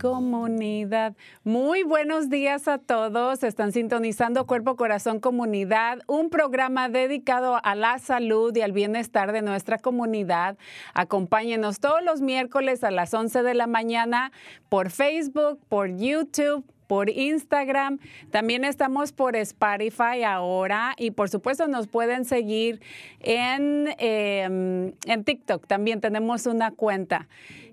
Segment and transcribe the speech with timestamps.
[0.00, 1.14] Comunidad.
[1.44, 3.42] Muy buenos días a todos.
[3.42, 9.42] Están sintonizando Cuerpo, Corazón, Comunidad, un programa dedicado a la salud y al bienestar de
[9.42, 10.56] nuestra comunidad.
[10.94, 14.32] Acompáñenos todos los miércoles a las 11 de la mañana
[14.68, 17.98] por Facebook, por YouTube por Instagram.
[18.30, 22.80] También estamos por Spotify ahora y por supuesto nos pueden seguir
[23.20, 25.66] en, eh, en TikTok.
[25.66, 27.28] También tenemos una cuenta.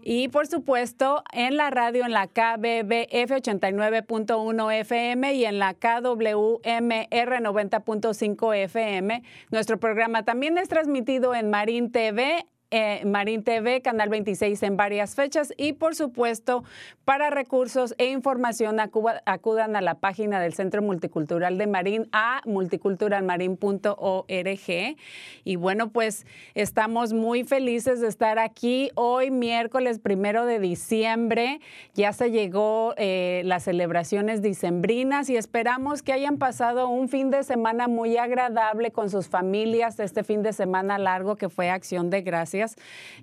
[0.06, 6.60] Y por supuesto en la radio en la KBBF 89.1 FM y en la KWMR
[6.60, 9.24] 90.5 FM.
[9.50, 15.14] Nuestro programa también es transmitido en Marín TV eh, Marín TV, Canal 26 en varias
[15.14, 15.54] fechas.
[15.58, 16.64] Y por supuesto
[17.06, 24.96] para recursos e información acudan a la página del Centro Multicultural de Marín a multiculturalmarin.org
[25.44, 26.26] y bueno pues
[26.56, 31.60] estamos muy felices de estar aquí hoy miércoles primero de diciembre.
[31.94, 37.44] Ya se llegó eh, las celebraciones dicembrinas y esperamos que hayan pasado un fin de
[37.44, 42.24] semana muy agradable con sus familias este fin de semana largo que fue Acción de
[42.24, 42.63] Gracias.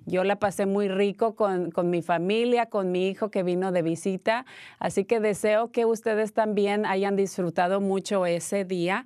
[0.05, 3.81] Yo la pasé muy rico con, con mi familia, con mi hijo que vino de
[3.81, 4.45] visita,
[4.79, 9.05] así que deseo que ustedes también hayan disfrutado mucho ese día.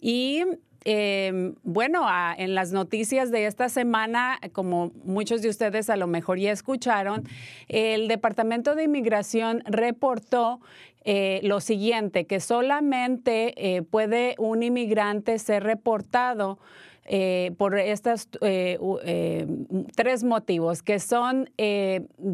[0.00, 0.44] Y
[0.88, 2.06] eh, bueno,
[2.38, 7.24] en las noticias de esta semana, como muchos de ustedes a lo mejor ya escucharon,
[7.66, 10.60] el Departamento de Inmigración reportó
[11.04, 16.60] eh, lo siguiente, que solamente eh, puede un inmigrante ser reportado
[17.08, 19.46] eh, por estos eh, eh,
[19.94, 21.48] tres motivos, que son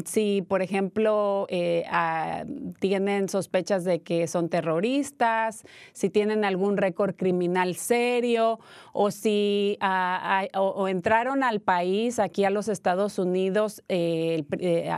[0.05, 1.47] si, por ejemplo,
[1.89, 2.43] ah,
[2.79, 5.63] tienen sospechas de que son terroristas,
[5.93, 8.59] si tienen algún récord criminal serio
[8.93, 14.43] o si ah, o, entraron al país, aquí a los Estados Unidos, eh,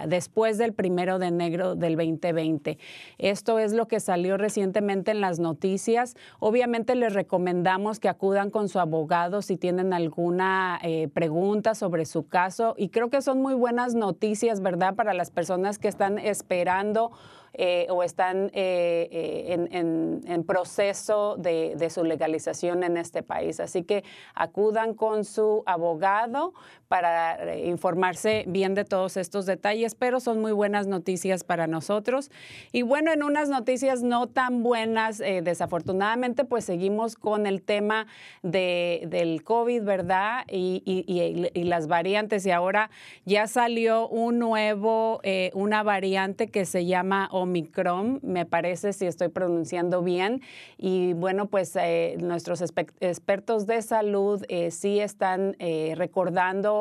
[0.07, 2.77] después del primero de enero del 2020.
[3.17, 6.15] Esto es lo que salió recientemente en las noticias.
[6.39, 12.27] Obviamente les recomendamos que acudan con su abogado si tienen alguna eh, pregunta sobre su
[12.27, 14.93] caso y creo que son muy buenas noticias, ¿verdad?
[14.93, 17.11] Para las personas que están esperando
[17.53, 23.59] eh, o están eh, en, proceso de su legalización en este país.
[23.59, 24.03] Así que
[24.35, 26.53] acudan con su abogado
[26.88, 32.32] para eh, informarse bien de todos estos detalles, pero son muy buenas noticias para nosotros.
[32.72, 38.08] Y bueno, en unas noticias no tan buenas, eh, desafortunadamente, pues seguimos con el tema
[38.43, 40.43] de, del COVID, ¿verdad?
[40.49, 42.46] Y, y- las variantes.
[42.46, 42.91] Y ahora
[43.26, 49.29] ya salió un nuevo, eh, una variante que se llama Omicron, me parece, si estoy
[49.29, 50.41] pronunciando bien.
[50.78, 51.76] Y bueno, pues
[52.20, 55.93] nuestros expertos de salud sí están eh,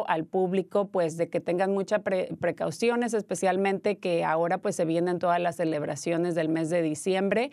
[0.08, 2.02] al público pues de que tengan muchas
[2.40, 7.50] precauciones, especialmente que ahora pues se vienen todas las celebraciones del mes de diciembre.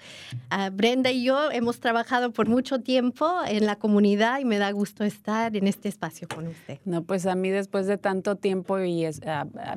[0.50, 4.72] Ah, Brenda y yo hemos trabajado por mucho tiempo en la comunidad y me da
[4.72, 6.80] gusto estar en este espacio con usted.
[6.86, 9.06] No, pues a mí después de tanto tiempo y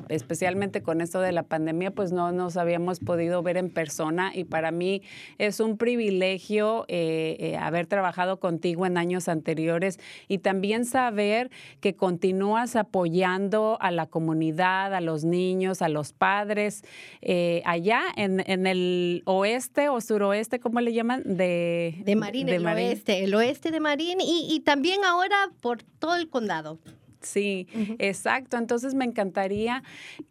[0.09, 4.43] especialmente con esto de la pandemia, pues no nos habíamos podido ver en persona y
[4.43, 5.01] para mí
[5.37, 11.95] es un privilegio eh, eh, haber trabajado contigo en años anteriores y también saber que
[11.95, 16.83] continúas apoyando a la comunidad, a los niños, a los padres,
[17.21, 21.21] eh, allá en, el oeste o suroeste, ¿cómo le llaman?
[21.25, 26.15] De, de Marín, el oeste, el oeste este de Marín y, también ahora por todo
[26.15, 26.79] el condado.
[27.21, 27.67] Sí,
[27.99, 28.57] exacto.
[28.57, 29.81] Entonces me encantaría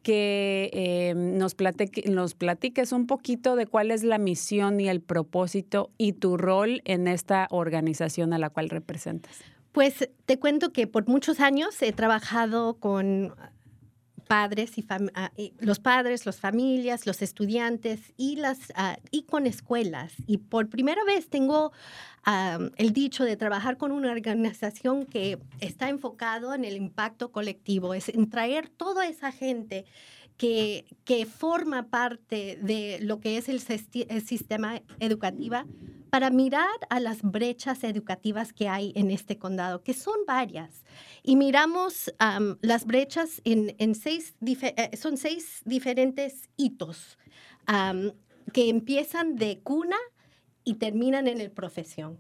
[0.03, 1.57] que eh, nos,
[2.07, 6.83] nos platiques un poquito de cuál es la misión y el propósito y tu rol
[6.85, 9.39] en esta organización a la cual representas.
[9.73, 13.35] Pues te cuento que por muchos años he trabajado con
[14.23, 15.31] padres y, ah,
[15.61, 20.13] los padres, las familias, los estudiantes y las ah, y con escuelas.
[20.27, 21.73] Y por primera vez tengo
[22.77, 28.09] el dicho de trabajar con una organización que está enfocado en el impacto colectivo, es
[28.09, 29.87] en traer toda esa gente
[30.37, 33.61] que, que forma parte de lo que es el,
[34.09, 35.65] el sistema educativo
[36.13, 40.85] para mirar a las brechas educativas que hay en este condado, que son varias.
[41.23, 42.13] Y miramos
[42.61, 47.17] las brechas en, seis, eh, son seis diferentes hitos
[48.53, 49.97] que empiezan de cuna
[50.65, 52.19] y terminan en el profesión.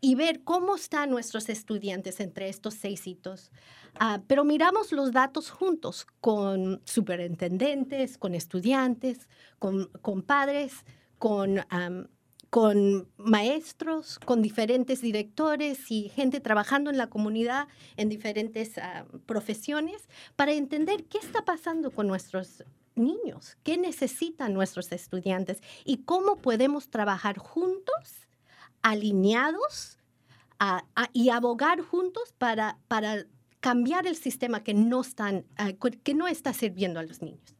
[0.00, 3.52] Y ver cómo están nuestros estudiantes entre estos seis hitos.
[4.00, 10.86] Ah, pero miramos los datos juntos con superintendentes, con estudiantes, con padres,
[11.18, 11.62] con
[12.54, 17.66] con maestros, con diferentes directores y gente trabajando en la comunidad
[17.96, 22.62] en diferentes ah, profesiones para entender qué está pasando con nuestros
[22.94, 28.28] niños, qué necesitan nuestros estudiantes y cómo podemos trabajar juntos,
[28.82, 29.98] alineados
[31.12, 33.26] y abogar juntos para, para
[33.58, 37.53] cambiar el sistema que no, están, ah, que no está sirviendo a los niños.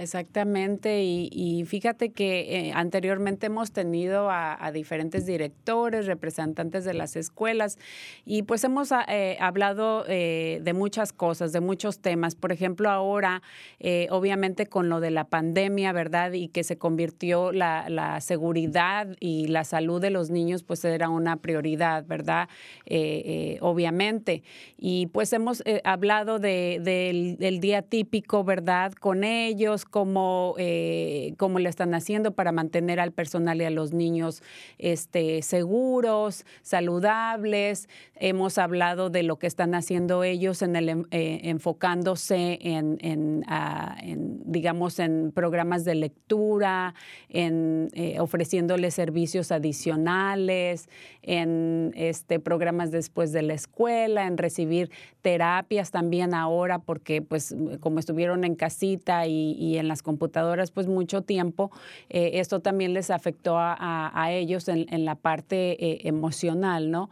[0.00, 7.76] Exactamente, y, fíjate que eh, anteriormente hemos tenido a, diferentes directores, representantes de las escuelas,
[8.24, 12.34] y pues hemos ah, eh, hablado eh, de muchas cosas, de muchos temas.
[12.34, 13.42] Por ejemplo, ahora,
[14.08, 16.32] obviamente con lo de la pandemia, ¿verdad?
[16.32, 21.36] Y que se convirtió la, seguridad y la salud de los niños, pues era una
[21.36, 22.48] prioridad, ¿verdad?
[23.60, 24.42] obviamente.
[24.78, 28.94] Y pues hemos hablado de, del día típico, ¿verdad?
[28.94, 34.42] Con ellos cómo, eh, le están haciendo para mantener al personal y a los niños
[34.78, 37.88] este, seguros, saludables.
[38.14, 44.98] Hemos hablado de lo que están haciendo ellos en eh, enfocándose en, ah, en, digamos,
[44.98, 46.94] en programas de lectura,
[47.28, 50.88] en eh, ofreciéndoles servicios adicionales,
[51.22, 54.90] en este, programas después de la escuela, en recibir
[55.22, 61.22] terapias también ahora, porque pues como estuvieron en casita y en las computadoras pues mucho
[61.22, 61.70] tiempo,
[62.08, 67.10] eh, esto también les afectó a, ellos en, la parte eh, emocional, ¿no?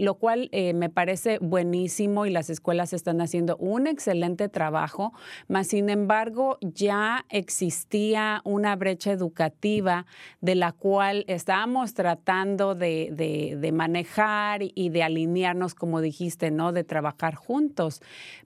[0.00, 5.12] lo cual me parece buenísimo y las escuelas están haciendo un excelente trabajo,
[5.46, 10.06] mas sin embargo ya existía una brecha educativa
[10.40, 13.10] de la cual estábamos tratando de,
[13.56, 16.72] de manejar y de alinearnos, como dijiste, ¿no?
[16.72, 18.00] De trabajar juntos.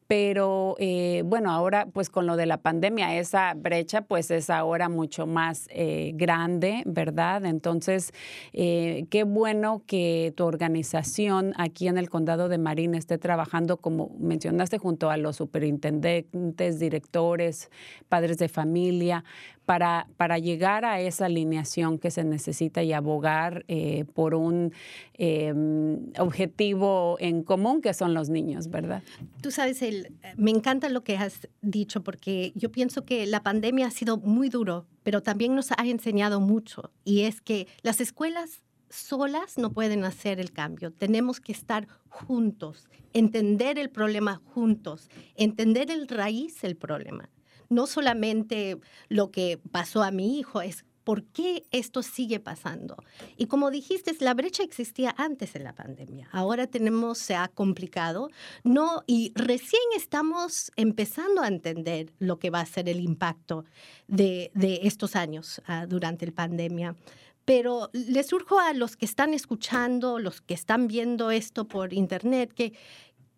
[0.07, 4.89] Pero eh, bueno, ahora pues con lo de la pandemia, esa brecha pues es ahora
[4.89, 7.45] mucho más eh, grande, ¿verdad?
[7.45, 8.13] Entonces,
[8.53, 14.11] eh, qué bueno que tu organización aquí en el condado de Marín esté trabajando, como
[14.19, 17.71] mencionaste, junto a los superintendentes, directores,
[18.09, 19.25] padres de familia,
[19.65, 24.73] para, para llegar a esa alineación que se necesita y abogar eh, por un
[25.15, 29.03] em, objetivo en común que son los niños, ¿verdad?
[29.41, 33.87] Tú sabes, el, me encanta lo que has dicho porque yo pienso que la pandemia
[33.87, 38.63] ha sido muy duro, pero también nos ha enseñado mucho y es que las escuelas
[38.89, 40.93] solas no pueden hacer el cambio.
[40.93, 47.31] Tenemos que estar juntos, entender el problema juntos, entender el raíz del problema
[47.73, 52.97] no solamente lo que pasó a mi hijo, es por qué esto sigue pasando.
[53.37, 56.29] Y como dijiste, la brecha existía antes de la pandemia.
[56.33, 58.31] Ahora tenemos, se ha complicado,
[58.63, 63.65] no, y recién estamos empezando a entender lo que va a ser el impacto
[64.07, 64.51] de,
[64.83, 66.97] estos años ah, durante la pandemia.
[67.45, 72.53] Pero les surjo a los que están escuchando, los que están viendo esto por internet,
[72.53, 72.73] que,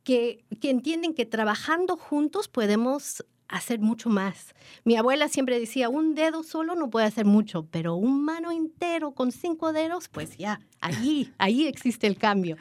[0.02, 4.54] que, que entienden que trabajando juntos podemos hacer mucho más.
[4.84, 9.12] Mi abuela siempre decía, un dedo solo no puede hacer mucho, pero un mano entero
[9.12, 12.56] con cinco dedos, pues ya, allí, ahí existe el cambio.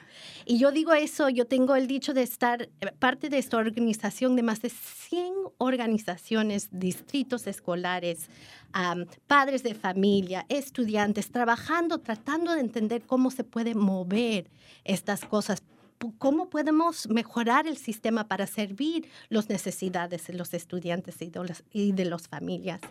[0.46, 4.36] Y yo digo eso, yo tengo el dicho de estar eh, parte de esta organización
[4.36, 8.30] de más de 100 organizaciones, distritos escolares,
[9.28, 14.50] padres de familia, estudiantes, trabajando, tratando de entender cómo se puede mover
[14.84, 15.62] estas cosas
[16.18, 21.18] cómo podemos mejorar el sistema para servir las necesidades de los estudiantes
[21.72, 22.82] y de, las familias.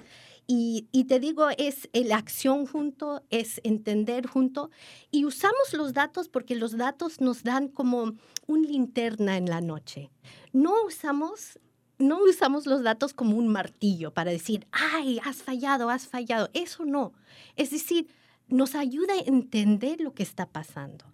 [0.47, 4.71] Y, te digo, es la acción junto, es entender junto.
[5.11, 8.15] Y usamos los datos porque los datos nos dan como
[8.47, 10.11] un linterna en la noche.
[10.53, 11.59] No usamos,
[11.99, 16.51] no usamos los datos como un martillo para decir, ay, has fallado, has fallado.
[16.53, 17.13] Eso no.
[17.57, 18.09] Es decir,
[18.49, 21.12] nos ayuda a entender lo que está pasando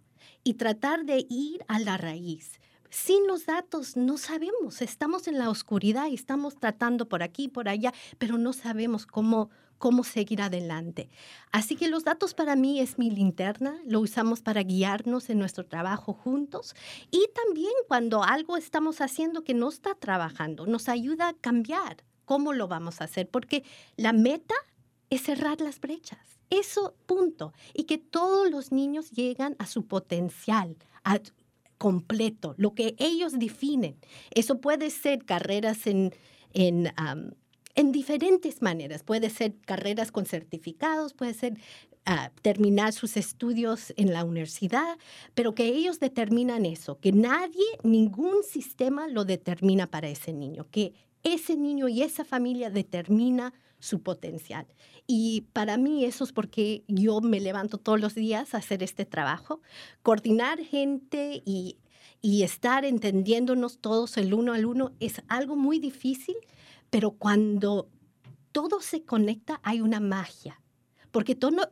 [0.49, 2.59] y tratar de ir a la raíz.
[2.89, 7.69] Sin los datos no sabemos, estamos en la oscuridad y estamos tratando por aquí, por
[7.69, 11.11] allá, pero no sabemos cómo, cómo seguir adelante.
[11.53, 15.67] Así que los datos para mí es mi linterna, lo usamos para guiarnos en nuestro
[15.67, 16.75] trabajo juntos
[17.11, 22.55] y también cuando algo estamos haciendo que no está trabajando, nos ayuda a cambiar cómo
[22.55, 23.65] lo vamos a hacer, porque
[23.99, 24.55] la meta
[25.11, 26.38] es cerrar las brechas.
[26.51, 27.53] Eso, punto.
[27.75, 31.21] Y que todos los niños llegan a su potencial, a
[31.79, 33.97] completo, lo que ellos definen.
[34.33, 36.13] Eso puede ser carreras en,
[36.53, 36.93] en,
[37.75, 39.05] en diferentes maneras.
[39.05, 41.57] Puede ser carreras con certificados, puede ser
[42.05, 44.99] ah, terminar sus estudios en la universidad,
[45.35, 50.93] pero que ellos determinan eso, que nadie, ningún sistema lo determina para ese niño, que
[51.23, 54.67] ese niño y esa familia determina su potencial.
[55.07, 59.05] Y para mí eso es porque yo me levanto todos los días a hacer este
[59.05, 59.61] trabajo,
[60.03, 61.79] coordinar gente y,
[62.23, 66.35] estar entendiéndonos todos el uno al uno es algo muy difícil,
[66.91, 67.89] pero cuando
[68.51, 70.61] todo se conecta hay una magia,
[71.13, 71.69] porque todos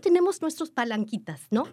[0.00, 1.64] tenemos nuestros palanquitas, ¿no?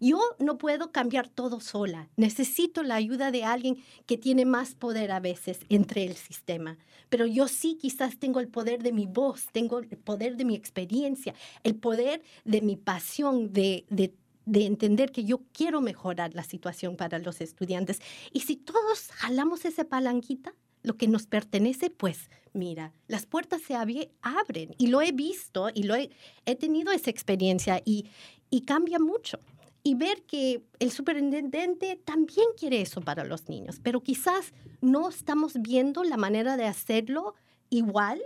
[0.00, 2.08] Yo no puedo cambiar todo sola.
[2.16, 6.78] Necesito la ayuda de alguien que tiene más poder a veces entre el sistema.
[7.08, 10.54] Pero yo sí quizás tengo el poder de mi voz, tengo el poder de mi
[10.54, 14.14] experiencia, el poder de mi pasión, de, de
[14.46, 18.00] de entender que yo quiero mejorar la situación para los estudiantes.
[18.30, 23.74] Y si todos jalamos esa palanquita, lo que nos pertenece, pues mira, las puertas se
[23.74, 24.74] abren.
[24.78, 26.10] Y lo he visto y lo he,
[26.44, 28.06] he tenido esa experiencia y,
[28.50, 29.40] y cambia mucho
[29.86, 35.60] y ver que el superintendente también quiere eso para los niños, pero quizás no estamos
[35.60, 37.34] viendo la manera de hacerlo
[37.68, 38.20] igual,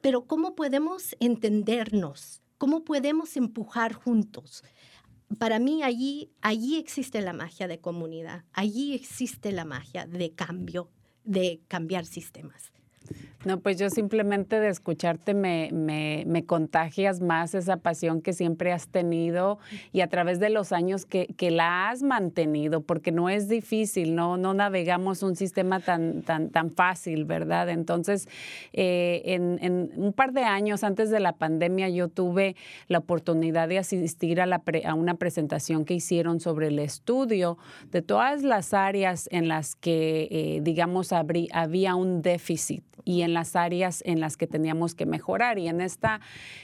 [0.00, 4.62] pero cómo podemos entendernos, cómo podemos empujar juntos.
[5.38, 10.92] Para mí allí, allí existe la magia de comunidad, allí existe la magia de cambio,
[11.24, 12.72] de cambiar sistemas.
[13.46, 18.72] No, pues yo simplemente de escucharte me, me, me, contagias más esa pasión que siempre
[18.72, 19.60] has tenido
[19.92, 24.16] y a través de los años que, que, la has mantenido, porque no es difícil,
[24.16, 27.68] no, no navegamos un sistema tan, tan, tan fácil, ¿verdad?
[27.68, 28.28] Entonces,
[28.72, 32.56] eh, en, en, un par de años antes de la pandemia yo tuve
[32.88, 37.58] la oportunidad de asistir a, la a una presentación que hicieron sobre el estudio
[37.92, 43.34] de todas las áreas en las que, eh, digamos, abrí, había un déficit y en
[43.36, 45.60] las áreas en las que teníamos que mejorar.
[45.60, 46.20] Y en esta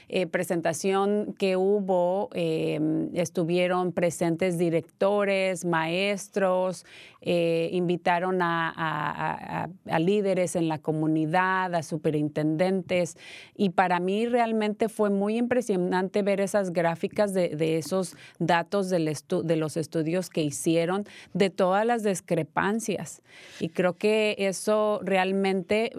[0.09, 6.85] eh, presentación que hubo, em, estuvieron presentes directores, maestros,
[7.21, 13.15] eh, invitaron a, líderes en la comunidad, a superintendentes.
[13.55, 19.77] Y para mí realmente fue muy impresionante ver esas gráficas de, esos datos de los
[19.77, 23.21] estudios que hicieron, de todas las discrepancias.
[23.61, 25.93] Y creo que eso realmente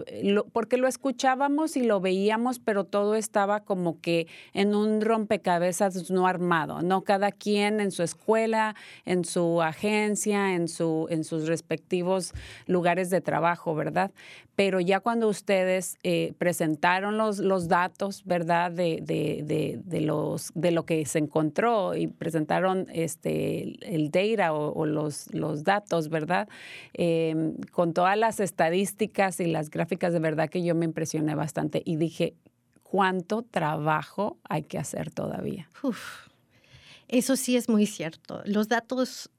[0.65, 6.25] porque lo escuchábamos y lo veíamos, pero todo estaba como que en un rompecabezas no
[6.25, 7.03] armado, ¿no?
[7.03, 8.73] Cada quien en su escuela,
[9.05, 12.33] en su agencia, en, su, en sus respectivos
[12.65, 14.09] lugares de trabajo, ¿verdad?
[14.55, 18.71] Pero ya cuando ustedes eh, presentaron los, los datos, ¿verdad?
[18.71, 25.31] De, de, los, de lo que se encontró y presentaron este, el data o, los,
[25.33, 26.47] los datos, ¿verdad?
[26.93, 31.81] Em, con todas las estadísticas y las gráficas de verdad que yo me impresioné bastante
[31.85, 32.35] y dije,
[32.83, 35.69] ¿cuánto trabajo hay que hacer todavía?
[37.07, 38.41] eso sí es muy cierto.
[38.45, 39.29] Los datos,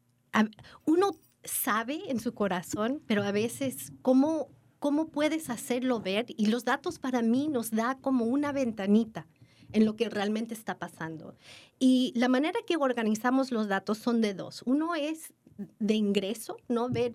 [0.84, 1.12] uno
[1.44, 4.48] sabe en su corazón, pero a veces, ¿cómo,
[4.78, 6.26] cómo puedes hacerlo ver?
[6.36, 9.26] Y los datos para mí nos da como una ventanita
[9.72, 11.34] en lo que realmente está pasando.
[11.78, 14.62] Y la manera que organizamos los datos son de dos.
[14.64, 15.32] Uno es
[15.78, 16.88] de ingreso, ¿no?
[16.88, 17.14] Ver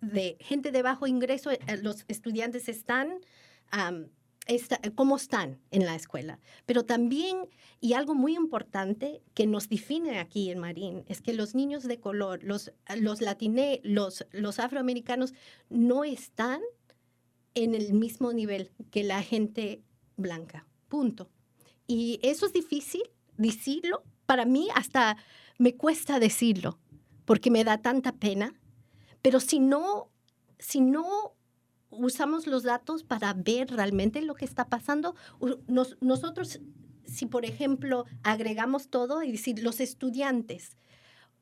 [0.00, 3.20] de gente de bajo ingreso, eh, los estudiantes están,
[4.94, 6.40] cómo están en la escuela.
[6.66, 7.48] Pero también,
[7.80, 12.00] y algo muy importante que nos define aquí en Marín, es que los niños de
[12.00, 15.34] color, los, los latiné, los, los afroamericanos,
[15.68, 16.60] no están
[17.54, 19.82] en el mismo nivel que la gente
[20.16, 20.66] blanca.
[20.88, 21.30] Punto.
[21.86, 23.02] Y eso es difícil
[23.36, 24.02] decirlo.
[24.26, 25.16] Para mí hasta
[25.58, 26.78] me cuesta decirlo,
[27.24, 28.59] porque me da tanta pena
[29.22, 30.10] pero si no,
[30.58, 31.34] si no
[31.90, 35.14] usamos los datos para ver realmente lo que está pasando,
[36.00, 36.60] nosotros,
[37.04, 40.76] si por ejemplo agregamos todo y decir los estudiantes,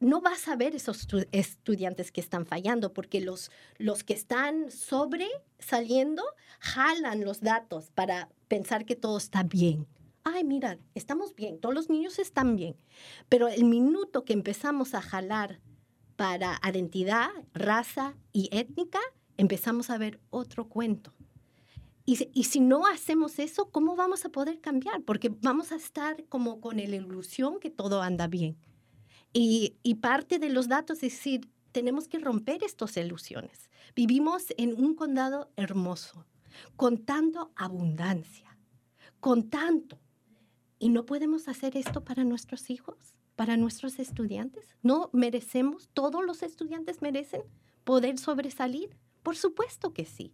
[0.01, 5.27] no vas a ver esos estudiantes que están fallando, porque los, los que están sobre
[5.59, 6.23] saliendo
[6.61, 9.87] jalan los datos para pensar que todo está bien.
[10.23, 12.77] Ay, mira, estamos bien, todos los niños están bien.
[13.29, 15.61] Pero el minuto que empezamos a jalar
[16.18, 18.98] para identidad, raza y étnica,
[19.37, 21.14] empezamos a ver otro cuento.
[22.04, 25.02] Y, si no hacemos eso, ¿cómo vamos a poder cambiar?
[25.02, 28.57] Porque vamos a estar como con la ilusión que todo anda bien.
[29.33, 33.70] Y, y parte de los datos es decir, tenemos que romper estas ilusiones.
[33.94, 36.26] Vivimos en un condado hermoso,
[36.74, 38.59] con tanta abundancia,
[39.20, 40.00] con tanto.
[40.81, 43.17] ¿Y no podemos hacer esto para nuestros hijos?
[43.38, 44.74] Para nuestros estudiantes?
[44.83, 47.42] ¿No merecemos, todos los estudiantes merecen
[47.85, 48.96] poder sobresalir?
[49.22, 50.33] Por supuesto que sí,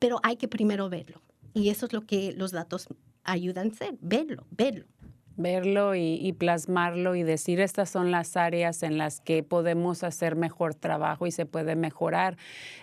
[0.00, 1.22] pero hay que primero verlo.
[1.54, 2.88] Y eso es lo que los datos
[3.22, 4.86] ayudan a hacer, verlo, verlo
[5.36, 10.74] verlo y, plasmarlo y decir estas son las áreas en las que podemos hacer mejor
[10.74, 12.36] trabajo y se puede mejorar.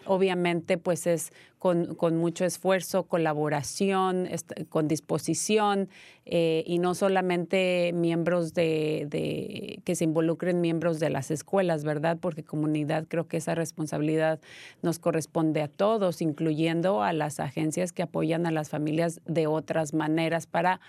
[0.05, 4.29] Obviamente, pues es con, mucho esfuerzo, colaboración,
[4.69, 5.89] con disposición
[6.25, 12.17] eh, y no solamente miembros de, que se involucren miembros de las escuelas, ¿verdad?
[12.19, 14.39] Porque comunidad creo que esa responsabilidad
[14.81, 19.93] nos corresponde a todos, incluyendo a las agencias que apoyan a las familias de otras
[19.93, 20.79] maneras para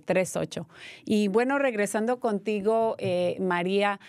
[1.06, 4.00] y bueno, regresando contigo, eh, María,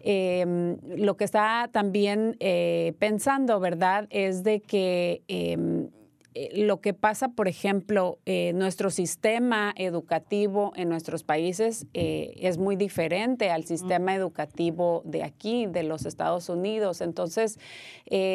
[0.00, 4.08] em, lo que está también eh, pensando, ¿verdad?
[4.10, 5.88] Es de que em,
[6.54, 12.76] lo que pasa, por ejemplo, eh, nuestro sistema educativo en nuestros países eh, es muy
[12.76, 17.00] diferente al sistema educativo de aquí, de los Estados Unidos.
[17.00, 17.58] Entonces,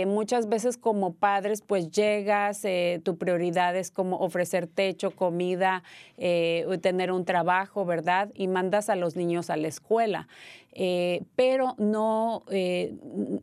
[0.07, 2.63] muchas veces como padres, pues llegas,
[3.03, 5.83] tu prioridad es como ofrecer techo, comida,
[6.17, 8.31] tener un trabajo, ¿verdad?
[8.33, 10.27] Y mandas a los niños a la escuela.
[10.73, 12.95] Eh, pero no, eh,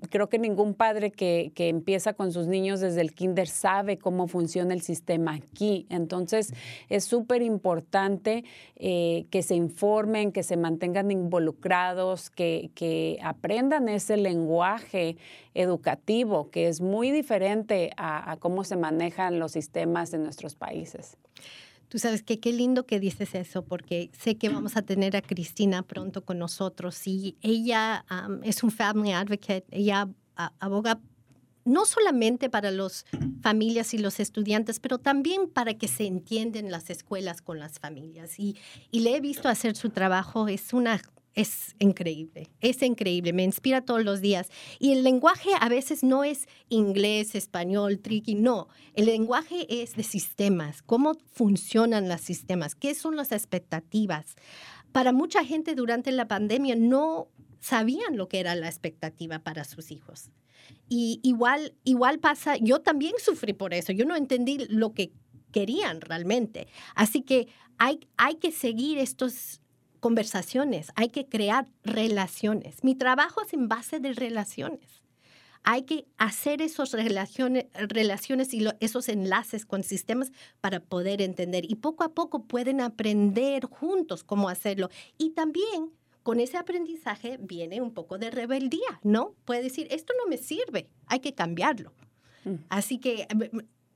[0.09, 4.73] creo que ningún padre que, empieza con sus niños desde el kinder sabe cómo funciona
[4.73, 5.87] el sistema aquí.
[5.91, 6.55] Entonces,
[6.89, 8.45] es súper importante
[8.77, 15.17] eh, que se informen, que se mantengan involucrados, que, aprendan ese lenguaje
[15.55, 21.17] educativo, que es muy diferente a cómo se manejan los sistemas en nuestros países.
[21.89, 25.23] Tú sabes que qué lindo que dices eso, porque sé que vamos a tener a
[25.23, 27.07] Cristina pronto con nosotros.
[27.07, 28.05] Y ella
[28.43, 30.09] es un family advocate, ella
[30.61, 31.01] aboga
[31.65, 33.05] no solamente para las
[33.43, 38.39] familias y los estudiantes, pero también para que se entiendan las escuelas con las familias.
[38.39, 38.57] Y,
[38.91, 41.01] y le he visto hacer su trabajo, es una
[41.39, 44.49] es increíble, es increíble, me inspira todos los días.
[44.81, 48.67] Y el lenguaje a veces no es inglés, español, tricky, no.
[48.95, 54.35] El lenguaje es de sistemas, cómo funcionan los sistemas, qué son las expectativas.
[54.91, 57.29] Para mucha gente durante la pandemia no
[57.61, 60.31] sabían lo que era la expectativa para sus hijos.
[60.89, 65.13] Y igual, igual pasa, yo también sufrí por eso, yo no entendí lo que
[65.53, 66.67] querían realmente.
[66.97, 67.47] Así que
[67.79, 69.61] hay, hay que seguir estos
[69.99, 72.83] conversaciones, hay que crear relaciones.
[72.85, 75.03] Mi trabajo es en base de relaciones.
[75.65, 80.31] Hay que hacer esas relaciones, relaciones y esos enlaces con sistemas
[80.61, 81.71] para poder entender.
[81.71, 84.89] Y poco a poco pueden aprender juntos cómo hacerlo.
[85.19, 85.91] Y también
[86.23, 89.35] con ese aprendizaje viene un poco de rebeldía, ¿no?
[89.45, 91.93] Puede decir, esto no me sirve, hay que cambiarlo.
[92.45, 92.55] Mm.
[92.69, 93.27] Así que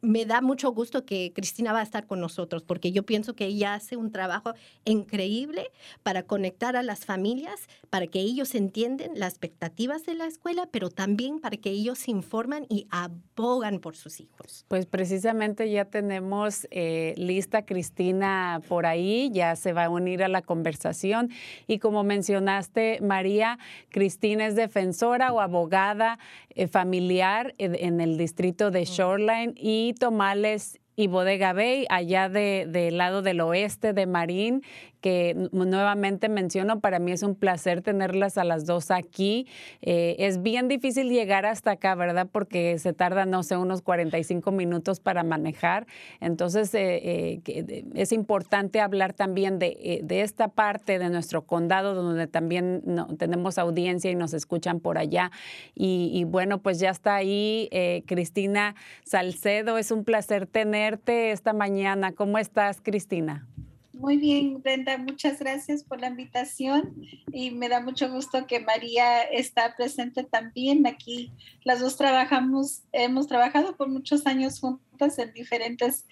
[0.03, 3.47] me da mucho gusto que Cristina va a estar con nosotros, porque yo pienso que
[3.47, 4.53] ella hace un trabajo
[4.85, 5.71] increíble
[6.03, 10.91] para conectar a las familias, para que ellos entiendan las expectativas de la escuela, pero
[10.91, 14.65] también para que ellos se informan y abogan por sus hijos.
[14.67, 20.29] Pues precisamente ya tenemos eh, lista Cristina por ahí, ya se va a unir a
[20.29, 21.31] la conversación.
[21.69, 23.59] Y como mencionaste, María,
[23.91, 26.19] Cristina es defensora o abogada
[26.55, 33.23] eh, familiar en, el distrito de Shoreline y Tomales y Bodega Bay, allá del lado
[33.23, 34.63] del oeste de Marín,
[35.03, 39.49] que nuevamente menciono, para mí es un placer tenerlas a las dos aquí.
[39.83, 42.29] Eh, es bien difícil llegar hasta acá, ¿verdad?
[42.31, 45.87] Porque se tarda, no sé, unos 45 minutos para manejar.
[46.21, 52.83] Entonces, eh, eh, es importante hablar también de, esta parte de nuestro condado, donde también
[53.19, 55.33] tenemos audiencia y nos escuchan por allá.
[55.75, 57.69] Y, bueno, pues ya está ahí
[58.07, 59.79] Cristina Salcedo.
[59.79, 62.13] Es un placer tenerte esta mañana.
[62.13, 63.49] ¿Cómo estás, Cristina?
[63.93, 66.95] Muy bien, Brenda, muchas gracias por la invitación
[67.31, 71.31] y me da mucho gusto que María está presente también aquí.
[71.63, 76.07] Las dos trabajamos, hemos trabajado por muchos años juntas en diferentes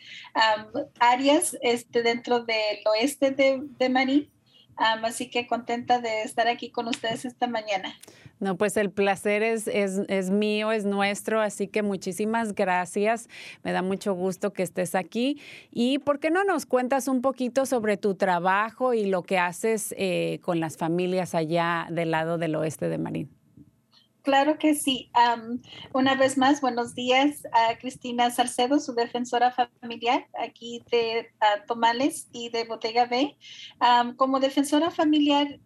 [0.98, 4.30] áreas este, dentro del oeste de, de Marín
[4.80, 7.94] así que contenta de estar aquí con ustedes esta mañana.
[8.40, 13.28] No, pues el placer es, es, mío, es nuestro, así que muchísimas gracias.
[13.62, 15.38] Me da mucho gusto que estés aquí.
[15.70, 19.94] ¿Y por qué no nos cuentas un poquito sobre tu trabajo y lo que haces
[19.98, 23.40] eh, con las familias allá del lado del oeste de Marín?
[24.22, 25.10] Claro que sí.
[25.92, 31.30] una vez más, buenos días a Cristina Salcedo, su defensora familiar aquí de
[31.66, 33.36] Tomales y de Botega B.
[34.16, 35.58] como defensora familiar,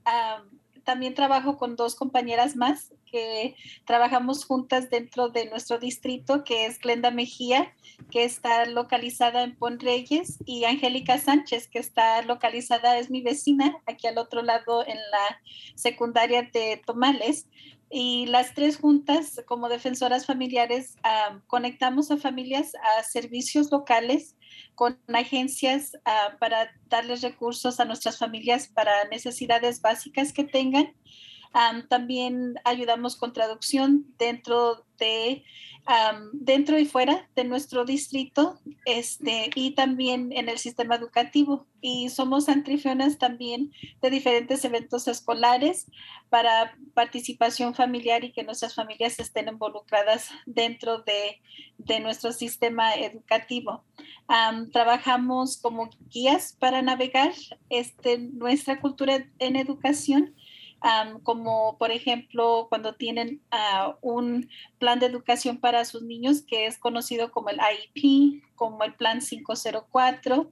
[0.84, 6.78] también trabajo con dos compañeras más que trabajamos juntas dentro de nuestro distrito, que es
[6.78, 7.72] Glenda Mejía,
[8.10, 13.76] que está localizada en Pon Reyes, y Angélica Sánchez, que está localizada, es mi vecina,
[13.86, 15.40] aquí al otro lado en la
[15.76, 17.46] secundaria de Tomales
[17.90, 20.96] y las tres juntas como defensoras familiares
[21.46, 24.36] conectamos a familias a servicios locales
[24.74, 25.92] con agencias
[26.40, 30.94] para darles recursos a nuestras familias para necesidades básicas que tengan.
[31.88, 35.44] También ayudamos con traducción dentro de
[36.32, 41.66] dentro y fuera de nuestro distrito este, y también en el sistema educativo.
[41.82, 45.86] Y somos anfitrionas también de diferentes eventos escolares
[46.30, 51.42] para participación familiar y que nuestras familias estén involucradas dentro de,
[51.76, 53.84] de nuestro sistema educativo.
[54.72, 57.32] trabajamos como guías para navegar
[57.68, 60.34] este, nuestra cultura en educación
[61.22, 66.78] como por ejemplo cuando tienen ah, un plan de educación para sus niños que es
[66.78, 70.50] conocido como el IEP, como el plan 504.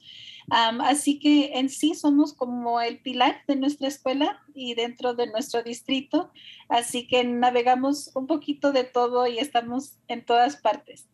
[0.50, 5.62] así que en sí somos como el pilar de nuestra escuela y dentro de nuestro
[5.62, 6.30] distrito.
[6.68, 11.11] Así que navegamos un poquito de todo y estamos en todas partes.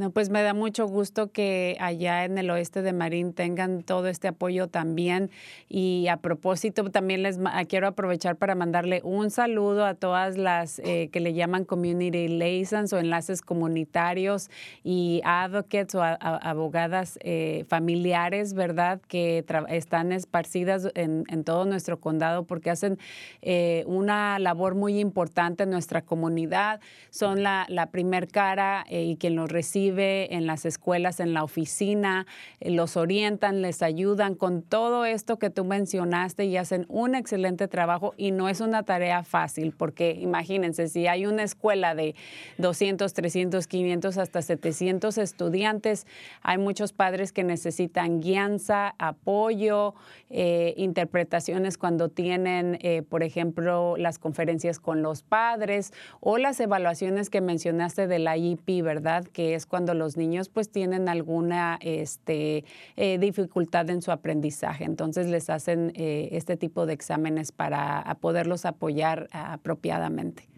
[0.00, 4.06] No, pues me da mucho gusto que allá en el oeste de Marín tengan todo
[4.06, 5.30] este apoyo también.
[5.68, 11.10] Y a propósito, también les quiero aprovechar para mandarle un saludo a todas las eh,
[11.12, 14.48] que le llaman community liaisons o enlaces comunitarios
[14.82, 19.02] y advocates o abogadas eh, familiares, ¿verdad?
[19.06, 22.98] Que están esparcidas en, todo nuestro condado porque hacen
[23.42, 26.80] eh, una labor muy importante en nuestra comunidad.
[27.10, 32.26] Son la, la primer cara y quien los recibe en las escuelas, en la oficina,
[32.60, 37.68] eh, los orientan, les ayudan con todo esto que tú mencionaste y hacen un excelente
[37.68, 42.14] trabajo y no es una tarea fácil porque imagínense, si hay una escuela de
[42.58, 46.06] 200, 300, 500 hasta 700 estudiantes,
[46.42, 49.94] hay muchos padres que necesitan guianza, apoyo,
[50.28, 57.30] eh, interpretaciones cuando tienen, eh, por ejemplo, las conferencias con los padres o las evaluaciones
[57.30, 59.24] que mencionaste de la IP, ¿verdad?
[59.24, 62.66] Que es cuando los niños pues tienen alguna este,
[62.96, 64.84] eh, dificultad en su aprendizaje.
[64.84, 70.50] Entonces les hacen eh, este tipo de exámenes para poderlos apoyar apropiadamente.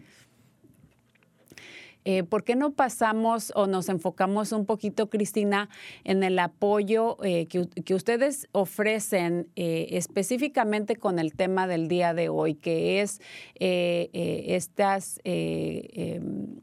[2.03, 5.69] Eh, ¿Por qué no pasamos o nos enfocamos un poquito, Cristina,
[6.03, 12.99] en el apoyo que, ustedes ofrecen específicamente con el tema del día de hoy, que
[12.99, 13.21] es
[13.55, 16.59] estas em,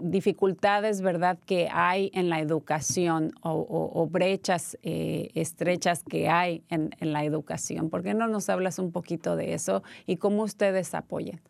[0.00, 7.24] dificultades, ¿verdad?, que hay en la educación o, brechas estrechas que hay en, en la
[7.24, 7.90] educación.
[7.90, 11.40] ¿Por qué no nos hablas un poquito de eso y cómo ustedes apoyan?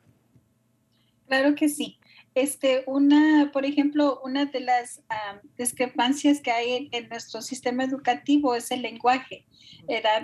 [1.26, 2.00] Claro que sí.
[2.34, 5.02] Este, una, por ejemplo, una de las
[5.58, 9.46] discrepancias que hay en, nuestro sistema educativo es el lenguaje.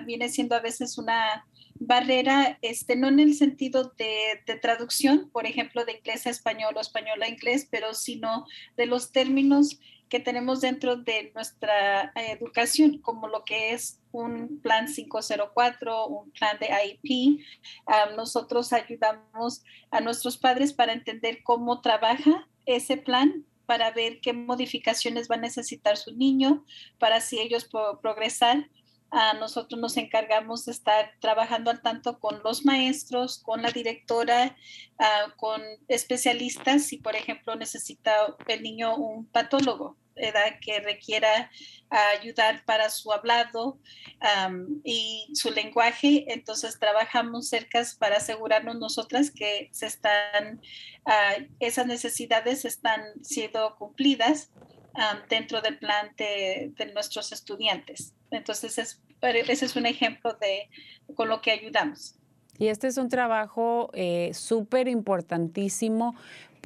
[0.05, 1.45] viene siendo a veces una
[1.79, 6.81] barrera, este, no en el sentido de, traducción, por ejemplo, de inglés a español o
[6.81, 12.99] español a inglés, pero sino de los términos que tenemos dentro de nuestra eh, educación,
[12.99, 17.41] como lo que es un plan 504, un plan de IEP.
[18.15, 25.29] nosotros ayudamos a nuestros padres para entender cómo trabaja ese plan para ver qué modificaciones
[25.29, 26.65] va a necesitar su niño,
[26.97, 27.97] para si ellos pueden
[29.39, 34.55] nosotros nos encargamos de estar trabajando al tanto con los maestros, con la directora,
[34.99, 41.51] ah, con especialistas, si por ejemplo necesita el niño un patólogo edad que requiera
[42.19, 43.79] ayudar para su hablado
[44.83, 46.25] y su lenguaje.
[46.27, 50.61] Entonces trabajamos cerca para asegurarnos nosotras que se están,
[51.05, 54.51] ah, esas necesidades están siendo cumplidas
[55.29, 58.13] dentro del plan de, nuestros estudiantes.
[58.31, 60.69] Entonces ese es un ejemplo de
[61.15, 62.15] con lo que ayudamos.
[62.59, 66.15] Y este es un trabajo eh, súper importantísimo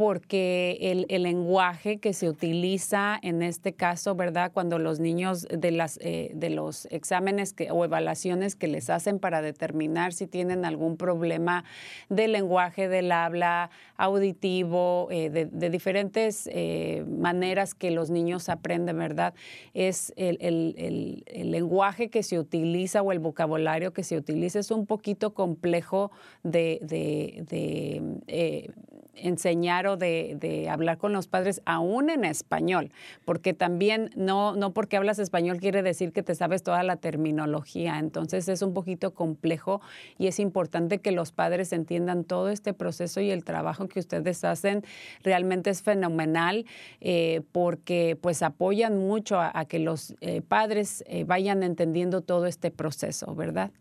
[0.02, 4.52] porque el, lenguaje que se utiliza en este caso, ¿verdad?
[4.52, 9.44] Cuando los niños de, las, eh, de los exámenes o evaluaciones que les hacen para
[9.44, 11.66] determinar si tienen algún problema
[12.10, 19.36] de lenguaje del habla auditivo, eh, de, diferentes eh, maneras que los niños aprenden, ¿verdad?
[19.76, 25.36] Es el, lenguaje que se utiliza o el vocabulario que se utiliza es un poquito
[25.36, 26.10] complejo
[26.42, 28.72] de, de
[29.14, 32.92] enseñar o de, hablar con los padres aún en español,
[33.26, 38.00] porque también no, no porque hablas español quiere decir que te sabes toda la terminología,
[38.00, 39.82] entonces es un poquito complejo
[40.18, 44.44] y es importante que los padres entiendan todo este proceso y el trabajo que ustedes
[44.44, 44.84] hacen
[45.24, 46.66] realmente es fenomenal
[47.00, 52.72] eh, porque pues apoyan mucho a, que los eh, padres eh, vayan entendiendo todo este
[52.72, 53.72] proceso, ¿verdad?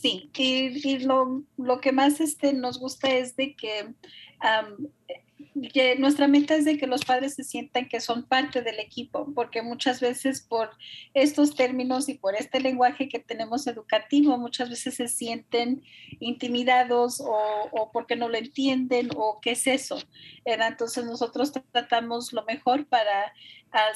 [0.00, 1.44] Sí, y, lo,
[1.82, 3.94] que más este, nos gusta es de que
[5.98, 9.62] nuestra meta es de que los padres se sientan que son parte del equipo, porque
[9.62, 10.70] muchas veces por
[11.14, 15.82] estos términos y por este lenguaje que tenemos educativo, muchas veces se sienten
[16.20, 19.98] intimidados o, porque no lo entienden o qué es eso.
[20.44, 23.32] Entonces nosotros tratamos lo mejor para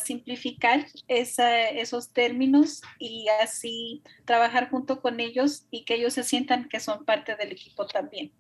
[0.05, 6.81] simplificar esos términos y así trabajar junto con ellos y que ellos se sientan que
[6.81, 8.33] son parte del equipo también.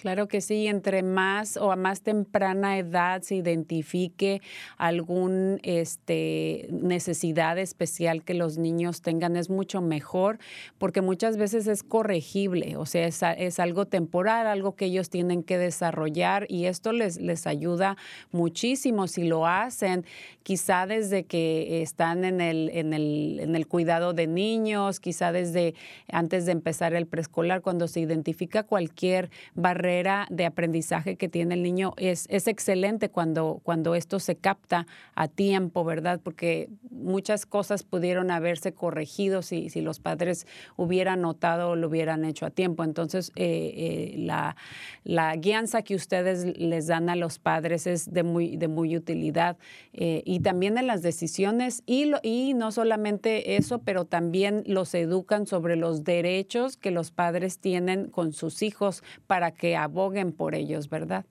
[0.00, 4.40] Claro que sí, entre más o a más temprana edad se identifique
[4.78, 10.38] algún este, necesidad especial que los niños tengan es mucho mejor
[10.78, 15.42] porque muchas veces es corregible, o sea, es, es algo temporal, algo que ellos tienen
[15.42, 17.98] que desarrollar y esto les, les ayuda
[18.32, 20.06] muchísimo si lo hacen,
[20.42, 25.74] quizá desde que están en el, en, el, en el cuidado de niños, quizá desde
[26.10, 29.89] antes de empezar el preescolar, cuando se identifica cualquier barrera
[30.30, 35.26] de aprendizaje que tiene el niño es, es excelente cuando, cuando esto se capta a
[35.26, 36.20] tiempo, ¿verdad?
[36.22, 42.24] Porque muchas cosas pudieron haberse corregido si, si los padres hubieran notado o lo hubieran
[42.24, 42.84] hecho a tiempo.
[42.84, 44.56] Entonces, eh, eh, la,
[45.02, 49.56] la guianza que ustedes les dan a los padres es de muy, de muy utilidad
[49.92, 55.46] eh, y también en las decisiones y, y no solamente eso, pero también los educan
[55.46, 60.88] sobre los derechos que los padres tienen con sus hijos para que aboguen por ellos,
[60.88, 61.24] ¿verdad?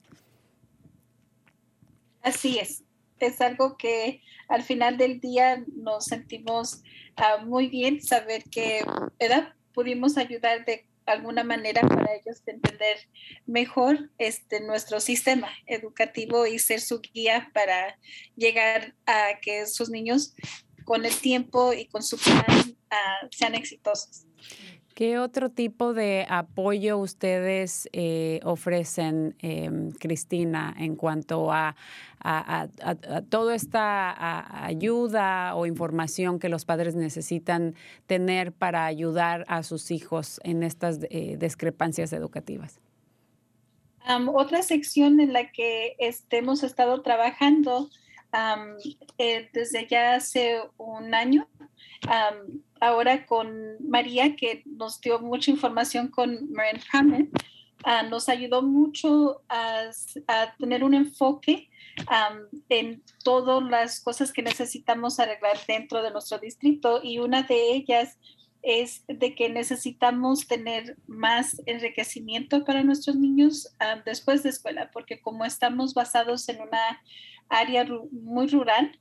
[2.22, 2.84] Así es.
[3.18, 6.82] Es algo que al final del día nos sentimos
[7.16, 8.82] ah, muy bien saber que
[9.18, 9.54] ¿verdad?
[9.72, 12.96] pudimos ayudar de alguna manera para ellos entender
[13.46, 17.98] mejor este, nuestro sistema educativo y ser su guía para
[18.36, 20.34] llegar a que sus niños
[20.84, 24.24] con el tiempo y con su plan ah, sean exitosos.
[25.00, 31.74] ¿Qué otro tipo de apoyo ustedes eh, ofrecen, em, Cristina, en cuanto a,
[33.30, 40.38] toda esta ayuda o información que los padres necesitan tener para ayudar a sus hijos
[40.44, 42.78] en estas eh, discrepancias educativas?
[44.34, 45.96] otra sección en la que
[46.30, 47.88] hemos estado trabajando
[49.16, 51.48] eh, desde ya hace un año
[52.80, 57.30] ahora con María, que nos dio mucha información con Marin Hammond,
[57.84, 59.90] ah, nos ayudó mucho a,
[60.58, 61.68] tener un enfoque
[62.68, 68.16] en todas las cosas que necesitamos arreglar dentro de nuestro distrito y una de ellas
[68.62, 75.44] es de que necesitamos tener más enriquecimiento para nuestros niños después de escuela, porque como
[75.44, 77.02] estamos basados en una
[77.48, 78.98] área muy rural,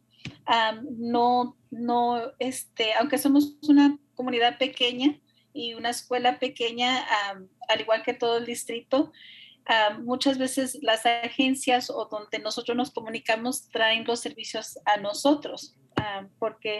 [0.97, 5.19] no, no, este, aunque somos una comunidad pequeña
[5.53, 7.05] y una escuela pequeña,
[7.67, 9.11] al igual que todo el distrito,
[10.01, 15.75] muchas veces las agencias o donde nosotros nos comunicamos traen los servicios a nosotros,
[16.39, 16.79] porque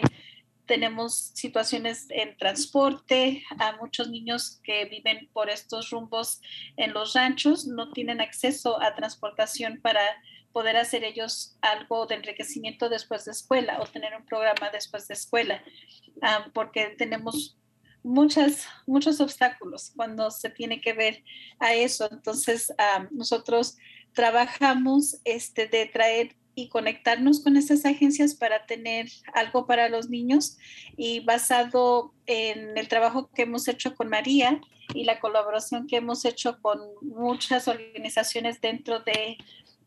[0.66, 6.40] tenemos situaciones en transporte, a muchos niños que viven por estos rumbos
[6.76, 10.00] en los ranchos no tienen acceso a transportación para
[10.52, 15.14] poder hacer ellos algo de enriquecimiento después de escuela o tener un programa después de
[15.14, 15.62] escuela,
[16.52, 17.56] porque tenemos
[18.02, 21.22] muchas, muchos obstáculos cuando se tiene que ver
[21.58, 22.08] a eso.
[22.10, 22.72] Entonces,
[23.10, 23.76] nosotros
[24.12, 30.58] trabajamos este, de traer y conectarnos con esas agencias para tener algo para los niños
[30.96, 34.60] y basado en el trabajo que hemos hecho con María
[34.94, 39.38] y la colaboración que hemos hecho con muchas organizaciones dentro de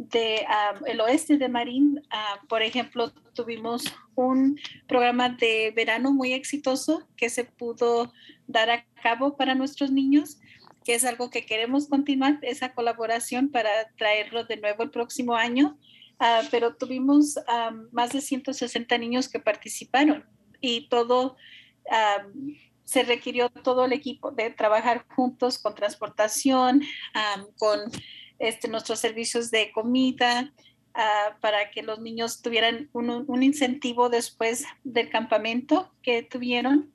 [0.10, 0.46] de
[0.86, 2.02] el oeste de Marín,
[2.48, 3.84] por ejemplo, tuvimos
[4.16, 8.12] un programa de verano muy exitoso que se pudo
[8.48, 10.40] dar a cabo para nuestros niños,
[10.84, 15.78] que es algo que queremos continuar, esa colaboración para traerlo de nuevo el próximo año.
[16.20, 17.36] Ah, pero tuvimos
[17.92, 20.26] más de 160 niños que participaron
[20.62, 21.36] y todo
[22.84, 26.82] se requirió todo el equipo de trabajar juntos con transportación,
[27.58, 27.80] con
[28.40, 30.54] este, nuestros servicios de comida,
[30.94, 36.92] ah, para que los niños tuvieran un, incentivo después del campamento que tuvieron.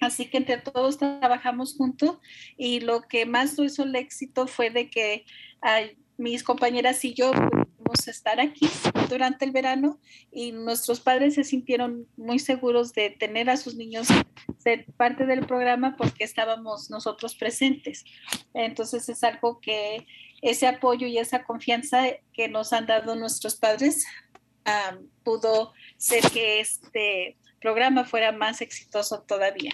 [0.00, 2.18] Así que entre todos trabajamos juntos
[2.56, 5.24] y lo que más hizo el éxito fue de que
[6.18, 7.32] mis compañeras y yo
[8.08, 8.68] estar aquí
[9.08, 9.98] durante el verano
[10.30, 14.08] y nuestros padres se sintieron muy seguros de tener a sus niños
[14.58, 18.04] ser parte del programa porque estábamos nosotros presentes.
[18.54, 20.06] Entonces es algo que
[20.42, 24.06] ese apoyo y esa confianza que nos han dado nuestros padres
[25.22, 29.72] pudo ser que este programa fuera más exitoso todavía.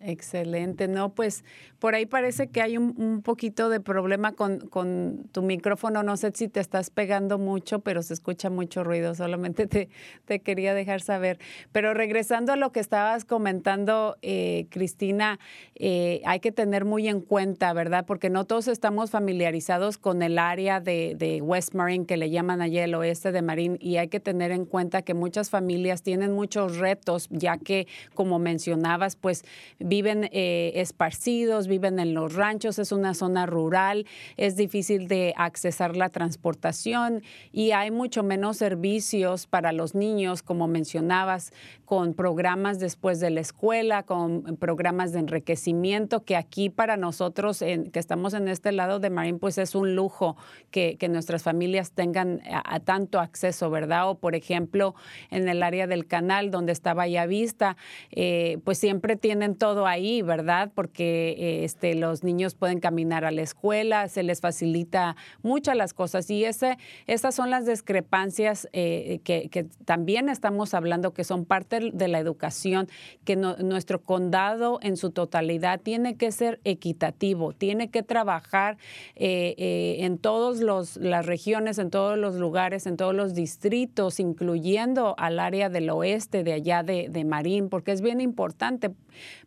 [0.00, 1.44] Excelente, no, pues
[1.78, 6.32] por ahí parece que hay un, poquito de problema con, con, tu micrófono, no sé
[6.34, 9.88] si te estás pegando mucho, pero se escucha mucho ruido, solamente te,
[10.24, 11.38] te quería dejar saber.
[11.72, 15.38] Pero regresando a lo que estabas comentando, eh, Cristina,
[15.74, 18.04] eh, hay que tener muy en cuenta, ¿verdad?
[18.06, 22.60] Porque no todos estamos familiarizados con el área de, de West Marine, que le llaman
[22.60, 26.32] allí el oeste de Marín, y hay que tener en cuenta que muchas familias tienen
[26.32, 29.44] muchos retos, ya que, como mencionabas, pues
[29.78, 34.06] viven eh, esparcidos, viven en los ranchos, es una zona rural,
[34.36, 40.68] es difícil de accesar la transportación y hay mucho menos servicios para los niños, como
[40.68, 41.52] mencionabas,
[41.84, 47.98] con programas después de la escuela, con programas de enriquecimiento, que aquí para nosotros que
[47.98, 50.36] estamos en este lado de Marín, pues es un lujo
[50.70, 52.42] que, nuestras familias tengan
[52.84, 54.10] tanto acceso, ¿verdad?
[54.10, 54.96] O por ejemplo,
[55.30, 57.76] en el área del canal donde está Vallavista,
[58.10, 60.72] eh, pues siempre tienen todo ahí, ¿verdad?
[60.74, 65.94] Porque eh, este, los niños pueden caminar a la escuela, se les facilita muchas las
[65.94, 66.30] cosas.
[66.30, 72.18] Y esas son las discrepancias eh, que, también estamos hablando que son parte de la
[72.18, 72.88] educación,
[73.24, 78.78] que nuestro condado en su totalidad tiene que ser equitativo, tiene que trabajar
[79.14, 80.60] eh, en todas
[80.96, 86.44] las regiones, en todos los lugares, en todos los distritos, incluyendo al área del oeste
[86.44, 88.90] de allá de, de Marín, porque es bien importante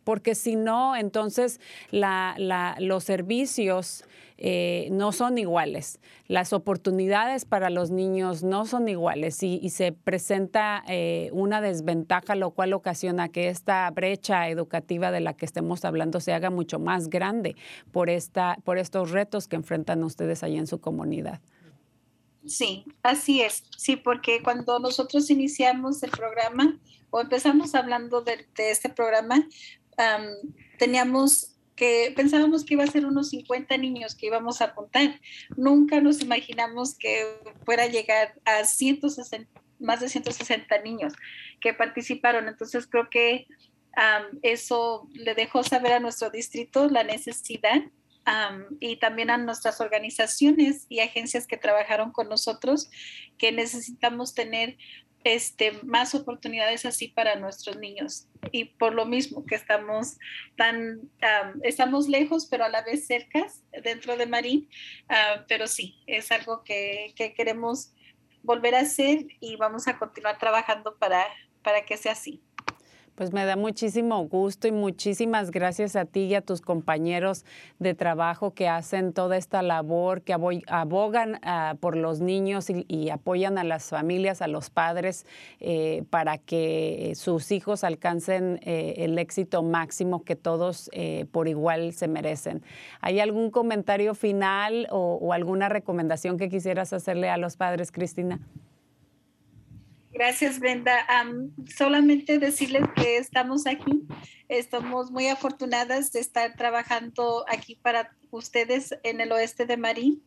[0.04, 1.60] porque si no, entonces
[1.90, 4.04] los servicios
[4.42, 10.82] eh, no son iguales, las oportunidades para los niños no son iguales y, se presenta
[10.88, 16.20] eh, una desventaja, lo cual ocasiona que esta brecha educativa de la que estemos hablando
[16.20, 17.54] se haga mucho más grande
[17.92, 21.40] por, esta, por estos retos que enfrentan ustedes allá en su comunidad.
[22.50, 23.62] Sí, así es.
[23.76, 26.76] Sí, porque cuando nosotros iniciamos el programa
[27.10, 29.46] o empezamos hablando de este programa,
[30.76, 35.20] teníamos que pensábamos que iba a ser unos 50 niños que íbamos a apuntar.
[35.56, 37.24] Nunca nos imaginamos que
[37.64, 39.48] fuera a llegar a 160,
[39.78, 41.12] más de 160 niños
[41.60, 42.48] que participaron.
[42.48, 43.46] Entonces creo que
[44.42, 47.80] eso le dejó saber a nuestro distrito la necesidad
[48.78, 52.90] y también a nuestras organizaciones y agencias que trabajaron con nosotros
[53.38, 54.76] que necesitamos tener
[55.24, 58.26] este, más oportunidades así para nuestros niños.
[58.52, 60.16] Y por lo mismo que estamos
[60.56, 61.10] tan,
[61.62, 64.68] estamos lejos, pero a la vez cercas dentro de Marín,
[65.08, 67.92] ah, pero sí, es algo que, que, queremos
[68.42, 71.26] volver a hacer y vamos a continuar trabajando para,
[71.62, 72.42] para que sea así.
[73.20, 77.44] Pues me da muchísimo gusto y muchísimas gracias a ti y a tus compañeros
[77.78, 83.58] de trabajo que hacen toda esta labor, que abogan ah, por los niños y, apoyan
[83.58, 85.26] a las familias, a los padres,
[85.58, 91.92] eh, para que sus hijos alcancen eh, el éxito máximo que todos eh, por igual
[91.92, 92.62] se merecen.
[93.02, 98.40] ¿Hay algún comentario final o alguna recomendación que quisieras hacerle a los padres, Cristina?
[100.20, 101.06] Gracias, Brenda.
[101.78, 104.06] solamente decirles que estamos aquí.
[104.50, 110.22] Estamos muy afortunadas de estar trabajando aquí para ustedes en el oeste de Marín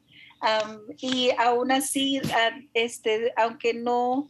[1.00, 2.22] y aún así,
[2.74, 4.30] este, aunque no,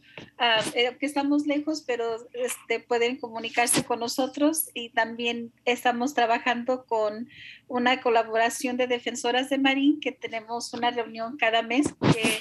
[0.72, 7.28] que estamos lejos, pero este, pueden comunicarse con nosotros y también estamos trabajando con
[7.66, 12.40] una colaboración de defensoras de Marín, que tenemos una reunión cada mes que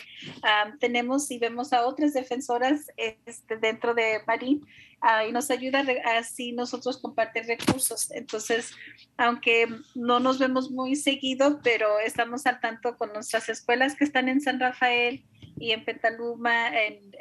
[0.80, 4.66] tenemos y vemos a otras defensoras este, dentro de Marín
[5.28, 5.84] y nos ayuda
[6.18, 8.10] así nosotros compartir recursos.
[8.12, 8.72] Entonces,
[9.18, 14.30] aunque no nos vemos muy seguido, pero estamos al tanto con nuestras escuelas que están
[14.30, 15.24] en San Rafael
[15.60, 17.12] y en Petaluma, en,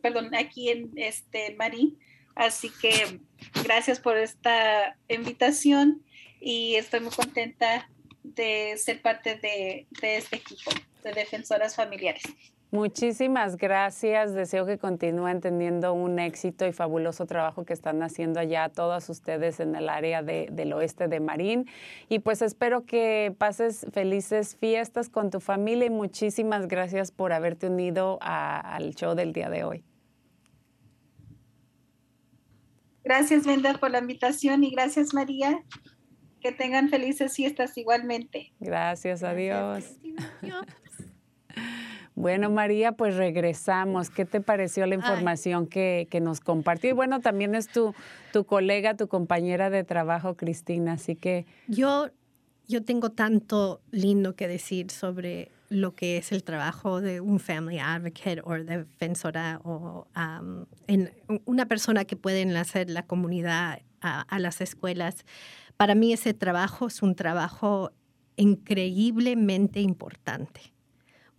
[0.00, 1.98] perdón, aquí en este Marín.
[2.36, 3.20] Así que
[3.64, 6.02] gracias por esta invitación
[6.40, 7.88] y estoy muy contenta
[8.22, 10.70] de ser parte de, de este equipo
[11.02, 12.22] de defensoras familiares.
[12.76, 14.34] Muchísimas gracias.
[14.34, 19.60] Deseo que continúen teniendo un éxito y fabuloso trabajo que están haciendo allá todos ustedes
[19.60, 21.64] en el área del oeste de Marín.
[22.10, 27.68] Y pues espero que pases felices fiestas con tu familia y muchísimas gracias por haberte
[27.68, 29.82] unido al show del día de hoy.
[33.04, 35.64] Gracias, Venda, por la invitación y gracias, María.
[36.42, 38.52] Que tengan felices fiestas igualmente.
[38.60, 39.96] Gracias, adiós.
[42.16, 44.08] Bueno, María, pues regresamos.
[44.08, 46.88] ¿Qué te pareció la información que, nos compartió?
[46.88, 47.94] Y bueno, también es tu,
[48.32, 51.44] tu colega, tu compañera de trabajo, Cristina, así que...
[51.68, 52.08] Yo,
[52.66, 57.80] yo tengo tanto lindo que decir sobre lo que es el trabajo de un family
[57.80, 60.06] advocate o defensora o
[60.86, 61.12] en
[61.44, 65.26] una persona que puede enlazar la comunidad a, a las escuelas.
[65.76, 67.92] Para mí ese trabajo es un trabajo
[68.36, 70.72] increíblemente importante,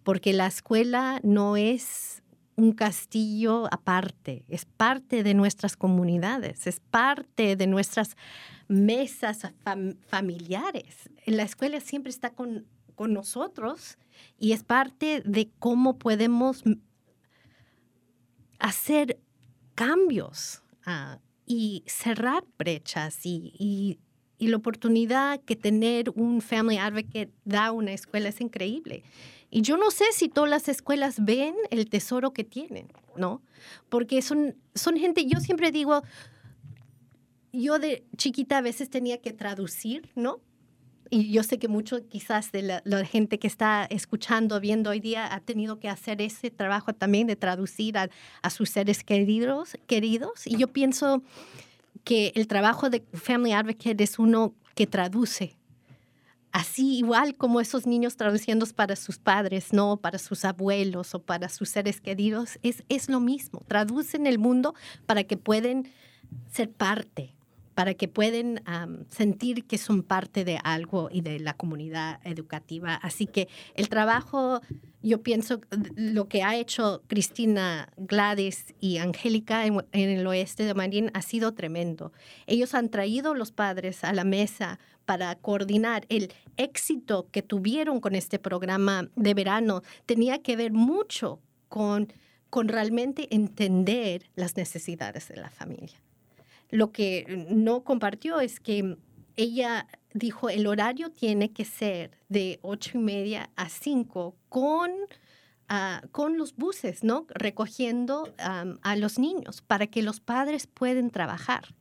[0.08, 2.24] porque la escuela no es
[2.55, 8.16] un castillo aparte, es parte de nuestras comunidades, es parte de nuestras
[8.70, 9.51] mesas
[10.08, 11.10] familiares.
[11.26, 13.97] La escuela siempre está con, con nosotros
[14.39, 16.64] y es parte de cómo podemos
[18.60, 19.20] hacer
[19.76, 23.99] cambios ah, y cerrar brechas y, y,
[24.38, 29.04] y, la oportunidad que tener un family advocate da una escuela es increíble.
[29.50, 33.42] Y yo no sé si todas las escuelas ven el tesoro que tienen, ¿no?
[33.90, 36.04] Porque son, son gente, yo siempre digo,
[37.54, 40.42] yo de chiquita a veces tenía que traducir, ¿no?
[41.10, 45.34] Y yo sé que mucho quizás de la, gente que está escuchando, viendo hoy día,
[45.34, 48.10] ha tenido que hacer ese trabajo también de traducir a,
[48.42, 50.46] a sus seres queridos, queridos.
[50.46, 51.24] Y yo pienso
[52.08, 55.58] que el trabajo de Family Advocate es uno que traduce
[56.53, 61.49] así igual como esos niños traduciendo para sus padres, no para sus abuelos o para
[61.49, 63.62] sus seres queridos, es, es lo mismo.
[63.68, 64.74] Traducen el mundo
[65.05, 65.91] para que pueden
[66.49, 67.36] ser parte,
[67.78, 68.64] para que pueden
[69.08, 72.96] sentir que son parte de algo y de la comunidad educativa.
[72.96, 74.62] Así que el trabajo,
[75.04, 75.62] yo pienso,
[75.96, 81.22] lo que ha hecho Cristina, Gladys y Angélica en, en el oeste de Marín ha
[81.22, 82.14] sido tremendo.
[82.48, 88.16] Ellos han traído los padres a la mesa para coordinar el éxito que tuvieron con
[88.16, 92.12] este programa de verano tenía que ver mucho con,
[92.50, 96.07] con realmente entender las necesidades de la familia.
[96.70, 98.97] Lo que no compartió es que
[99.36, 104.91] ella dijo el horario tiene que ser de ocho y media a cinco con,
[105.70, 107.26] ah, con los buses, ¿no?
[107.30, 111.76] Recogiendo a los niños para que los padres puedan trabajar.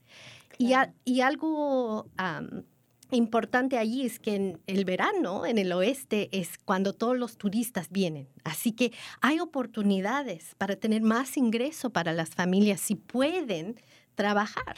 [0.58, 0.72] Y,
[1.04, 2.08] y, algo
[3.10, 7.88] importante allí es que en el verano en el oeste es cuando todos los turistas
[7.90, 8.28] vienen.
[8.42, 13.76] Así que hay oportunidades para tener más ingreso para las familias si pueden
[14.16, 14.76] trabajar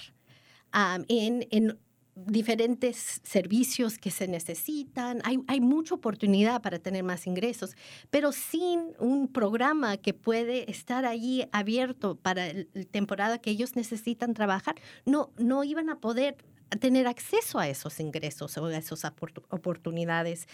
[1.09, 1.79] en, en,
[2.27, 5.21] diferentes servicios que se necesitan.
[5.23, 7.77] Hay, hay mucha oportunidad para tener más ingresos,
[8.11, 14.35] pero sin un programa que puede estar allí abierto para la temporada que ellos necesitan
[14.35, 14.75] trabajar,
[15.07, 16.37] no, no iban a poder
[16.81, 19.05] tener acceso a esos ingresos o a esas
[19.51, 20.49] oportunidades.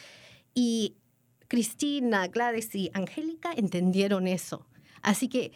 [0.54, 0.96] Y
[1.48, 4.66] Cristina, Gladys y Angélica entendieron eso.
[5.02, 5.52] Así que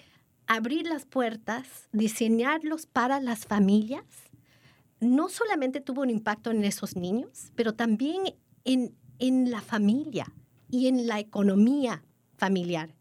[0.48, 4.04] abrir las puertas, diseñarlos para las familias,
[5.00, 8.34] no solamente tuvo un impacto en esos niños, pero también
[8.64, 10.26] en, en la familia
[10.68, 12.02] y en la economía
[12.36, 12.94] familiar.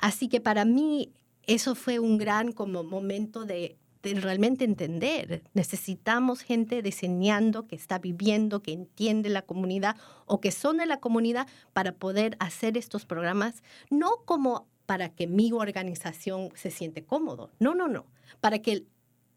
[0.00, 1.12] Así que para mí
[1.44, 5.42] eso fue un gran como momento de de realmente entender.
[5.54, 9.96] Necesitamos gente diseñando, que está viviendo, que entiende la comunidad
[10.26, 15.26] o que son de la comunidad para poder hacer estos programas, no como para que
[15.26, 18.06] mi organización se siente cómodo, no, no, no,
[18.40, 18.86] para que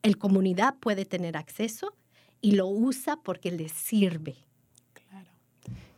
[0.01, 1.93] el, comunidad puede tener acceso
[2.39, 4.37] y lo usa porque le sirve.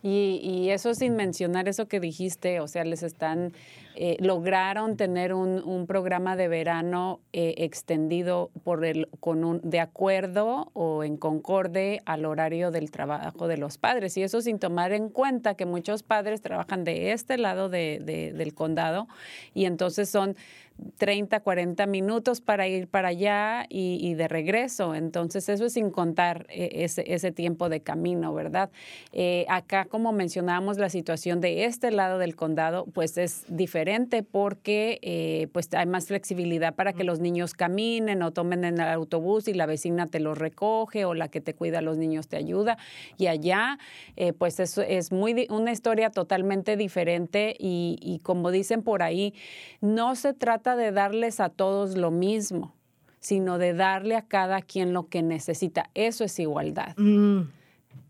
[0.01, 3.53] Y, y, eso sin mencionar eso que dijiste, o sea, les están,
[3.95, 5.53] eh, lograron tener un,
[5.87, 12.25] programa de verano eh, extendido por el, con un, de acuerdo o en concorde al
[12.25, 14.17] horario del trabajo de los padres.
[14.17, 18.33] Y eso sin tomar en cuenta que muchos padres trabajan de este lado de, de,
[18.33, 19.07] del condado
[19.53, 20.35] y entonces son
[20.97, 24.95] 30, 40 minutos para ir para allá y, de regreso.
[24.95, 28.71] Entonces, eso es sin contar eh, ese, ese tiempo de camino, ¿verdad?
[29.49, 33.82] Acá, como mencionábamos, la situación de este lado del condado, pues es diferente
[34.23, 38.87] porque eh, pues hay más flexibilidad para que los niños caminen o tomen en el
[38.87, 42.27] autobús y la vecina te los recoge o la que te cuida a los niños
[42.27, 42.77] te ayuda.
[43.17, 43.77] Y allá,
[44.37, 49.33] pues eso es muy una historia totalmente diferente y, y como dicen por ahí,
[49.81, 52.73] no se trata de darles a todos lo mismo,
[53.19, 55.89] sino de darle a cada quien lo que necesita.
[55.93, 56.95] Eso es igualdad.
[56.97, 57.43] Mm.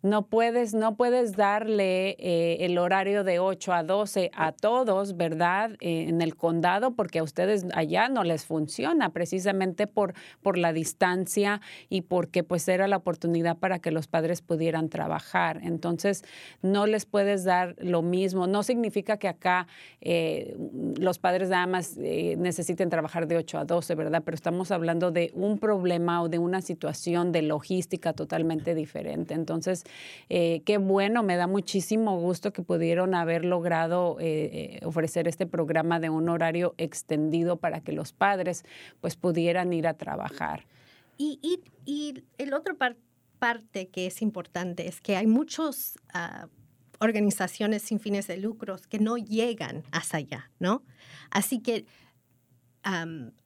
[0.03, 5.77] No puedes, no puedes darle eh, el horario de 8 a 12 a todos, ¿verdad?
[5.79, 10.73] Eh, en el condado, porque a ustedes allá no les funciona, precisamente por, por la
[10.73, 15.61] distancia y porque pues era la oportunidad para que los padres pudieran trabajar.
[15.63, 16.25] Entonces,
[16.61, 18.45] no les puedes dar lo mismo.
[18.45, 19.67] No significa que acá
[20.01, 20.57] eh,
[20.99, 24.21] los padres nada más necesiten trabajar de 8 a 12, ¿verdad?
[24.25, 29.33] Pero estamos hablando de un problema o de una situación de logística totalmente diferente.
[29.33, 29.85] Entonces,
[30.29, 35.45] eh, qué bueno, me da muchísimo gusto que pudieron haber logrado eh, eh, ofrecer este
[35.45, 38.63] programa de un horario extendido para que los padres
[39.01, 40.65] pues pudieran ir a trabajar.
[41.17, 42.97] y, y, y el otro par-
[43.39, 45.99] parte que es importante es que hay muchas
[46.99, 50.83] organizaciones sin fines de lucros que no llegan hasta allá, ¿no?
[51.29, 51.85] Así que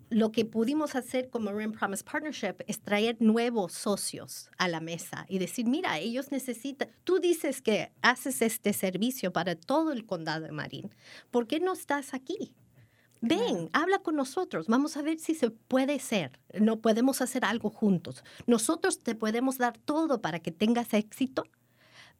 [0.09, 5.25] lo que pudimos hacer como Marine Promise Partnership es traer nuevos socios a la mesa
[5.27, 10.45] y decir, mira, ellos necesitan, tú dices que haces este servicio para todo el condado
[10.45, 10.91] de Marín,
[11.31, 12.53] ¿por qué no estás aquí?
[13.19, 17.69] Ven, habla con nosotros, vamos a ver si se puede ser, no podemos hacer algo
[17.69, 18.23] juntos.
[18.45, 21.43] Nosotros te podemos dar todo para que tengas éxito,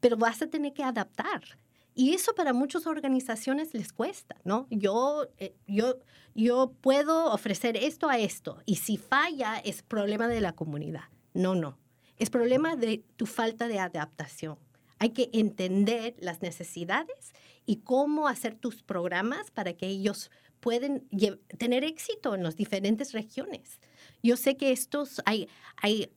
[0.00, 1.42] pero vas a tener que adaptar.
[1.98, 4.68] Y eso para muchas organizaciones les cuesta, ¿no?
[4.70, 5.98] Yo, eh, yo,
[6.32, 11.02] yo puedo ofrecer esto a esto y si falla es problema de la comunidad.
[11.34, 11.76] No, no.
[12.16, 14.60] Es problema de tu falta de adaptación.
[15.00, 17.32] Hay que entender las necesidades
[17.66, 20.30] y cómo hacer tus programas para que ellos
[20.60, 23.80] pueden lle- tener éxito en las diferentes regiones.
[24.22, 25.48] Yo sé que estos hay,
[25.82, 26.12] hay,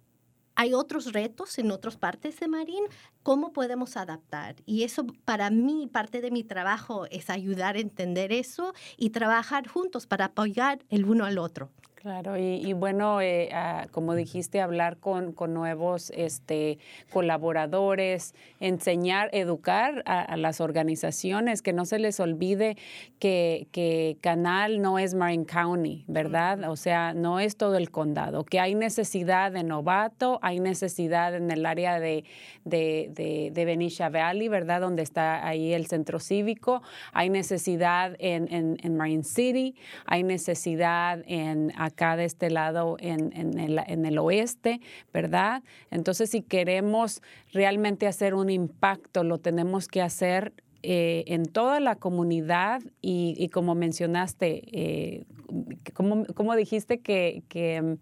[0.61, 2.83] hay otros retos en otras partes de Marín,
[3.23, 4.57] ¿cómo podemos adaptar?
[4.67, 9.67] Y eso para mí, parte de mi trabajo es ayudar a entender eso y trabajar
[9.67, 11.71] juntos para apoyar el uno al otro.
[12.01, 16.79] Claro, y, y bueno, eh, ah, como dijiste, hablar con, con nuevos este,
[17.13, 22.75] colaboradores, enseñar, educar a, a las organizaciones, que no se les olvide
[23.19, 26.71] que, que Canal no es Marin County, ¿verdad?
[26.71, 31.51] O sea, no es todo el condado, que hay necesidad de novato, hay necesidad en
[31.51, 32.23] el área de,
[32.65, 34.81] de, de, de Benicia Valley, ¿verdad?
[34.81, 36.81] Donde está ahí el centro cívico,
[37.13, 39.75] hay necesidad en, en, en Marine City,
[40.07, 44.81] hay necesidad en acá de este lado en, en, el, en el oeste,
[45.13, 45.63] ¿verdad?
[45.91, 47.21] Entonces, si queremos
[47.53, 53.49] realmente hacer un impacto, lo tenemos que hacer eh, en toda la comunidad y, y
[53.49, 55.25] como mencionaste, eh,
[55.93, 57.97] como, como dijiste que, que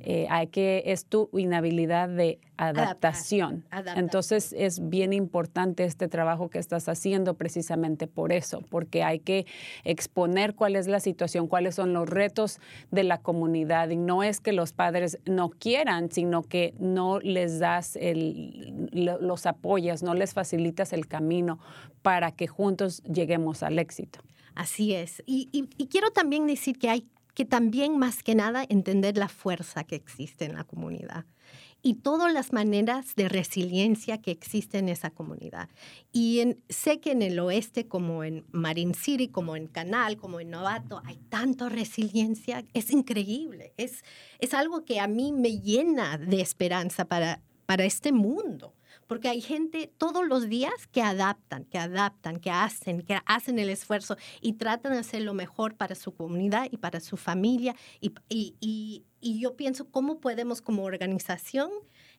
[0.00, 2.38] eh, hay que, es tu inhabilidad de
[2.68, 3.64] adaptación.
[3.70, 3.98] adaptar.
[3.98, 9.46] Entonces es bien importante este trabajo que estás haciendo precisamente por eso, porque hay que
[9.84, 12.58] exponer cuál es la situación, cuáles son los retos
[12.90, 17.58] de la comunidad y no es que los padres no quieran, sino que no les
[17.58, 21.58] das el, los apoyas, no les facilitas el camino
[22.02, 24.20] para que juntos lleguemos al éxito.
[24.54, 25.22] Así es.
[25.26, 29.28] Y, y- y quiero también decir que hay que también más que nada entender la
[29.28, 31.24] fuerza que existe en la comunidad
[31.82, 35.68] y todas las maneras de resiliencia que existen en esa comunidad.
[36.12, 40.50] Y sé que en el oeste, como en Marine City, como en Canal, como en
[40.50, 44.04] Novato, hay tanta resiliencia, es increíble, es,
[44.38, 48.74] es algo que a mí me llena de esperanza para, para este mundo.
[49.10, 53.68] Porque hay gente todos los días que adaptan, que adaptan, que hacen, que hacen el
[53.68, 57.74] esfuerzo y tratan de hacer lo mejor para su comunidad y para su familia.
[58.00, 61.72] Y, y, y, y yo pienso cómo podemos como organización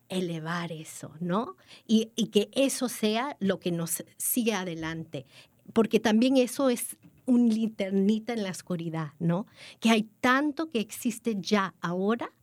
[0.10, 1.56] elevar eso, ¿no?
[1.88, 5.26] Y, y que eso sea lo que nos sigue adelante.
[5.72, 9.48] Porque también eso es un linternita en la oscuridad, ¿no?
[9.80, 12.34] Que hay tanto que existe ya ahora,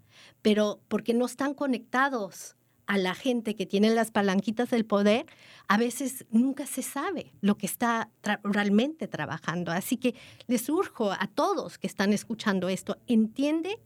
[0.41, 2.55] pero porque no están conectados
[2.89, 5.27] a la gente que tiene las palanquitas del poder,
[5.69, 9.71] a veces nunca se sabe lo que está tra- realmente trabajando.
[9.71, 10.15] Así que
[10.47, 13.79] les urjo a todos que están escuchando esto, entiende,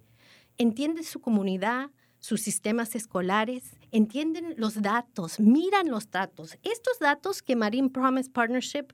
[0.57, 1.91] entiende su comunidad,
[2.21, 6.57] sus sistemas escolares, entienden los datos, miran los datos.
[6.63, 8.87] Estos datos que Marine Promise Partnership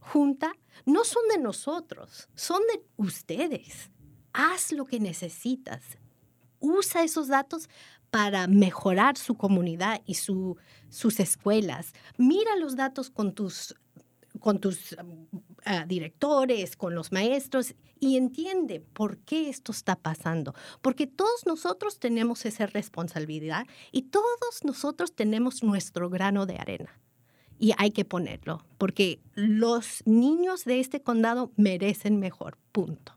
[0.00, 0.54] junta
[0.86, 3.90] no son de nosotros, son de ustedes.
[4.32, 5.82] Haz lo que necesitas.
[6.60, 7.68] Usa esos datos
[8.14, 10.56] para mejorar su comunidad y su-
[10.88, 11.92] sus escuelas.
[12.16, 13.74] Mira los datos con tus,
[15.64, 20.54] ah, directores, con los maestros y entiende por qué esto está pasando.
[20.80, 27.00] Porque todos nosotros tenemos esa responsabilidad y todos nosotros tenemos nuestro grano de arena.
[27.58, 33.16] Y hay que ponerlo, porque los niños de este condado merecen mejor, punto.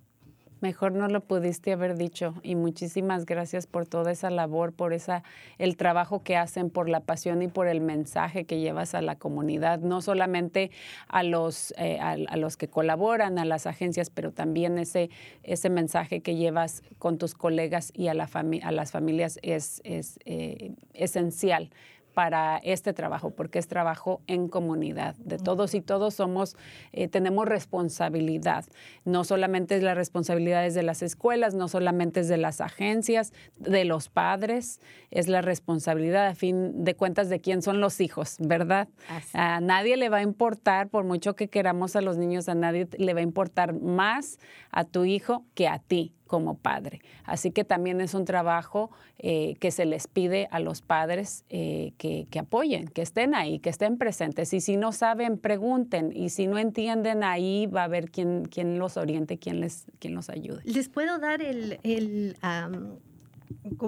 [0.62, 2.34] Mejor no lo pudiste haber dicho.
[2.43, 5.24] Y muchísimas gracias por toda esa labor, por esa
[5.58, 9.16] el trabajo que hacen, por la pasión y por el mensaje que llevas a la
[9.16, 10.72] comunidad, no solamente
[11.08, 15.10] a los eh, a, los que colaboran, a las agencias, pero también ese
[15.43, 18.30] ese mensaje que llevas con tus colegas y a la
[18.64, 21.70] a las familias es es eh, esencial
[22.18, 25.13] para este trabajo, porque es trabajo en comunidad.
[25.18, 26.55] De todos y todos somos,
[26.91, 28.65] eh, tenemos responsabilidad.
[29.05, 33.86] No solamente es la responsabilidad de las escuelas, no solamente es de las agencias, de
[33.86, 38.88] los padres, es la responsabilidad a fin de cuentas de quién son los hijos, ¿verdad?
[39.09, 39.38] Así.
[39.38, 42.88] A nadie le va a importar, por mucho que queramos a los niños, a nadie
[42.97, 44.39] le va a importar más
[44.72, 46.16] a tu hijo que a ti.
[46.28, 47.01] Como padre.
[47.23, 51.93] Así que también es un trabajo eh, que se les pide a los padres eh,
[51.97, 54.53] que, apoyen, que estén ahí, que estén presentes.
[54.53, 56.11] Y si no saben, pregunten.
[56.15, 60.13] Y si no entienden, ahí va a haber quien, quien los oriente, quien, les, quien
[60.13, 60.61] los ayude.
[60.63, 62.36] Les puedo dar el, el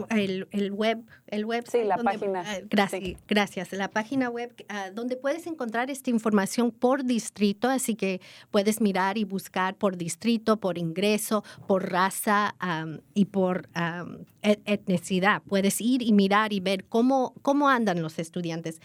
[0.09, 1.65] el, el, web, el web.
[1.69, 2.43] Sí, la página.
[2.45, 3.73] Ah, gracias, gracias.
[3.73, 9.17] La página web ah, donde puedes encontrar esta información por distrito, así que puedes mirar
[9.17, 12.55] y buscar por distrito, por ingreso, por raza
[13.13, 13.69] y por
[14.41, 15.41] et etnicidad.
[15.43, 18.79] Puedes ir y mirar y ver cómo, cómo andan los estudiantes.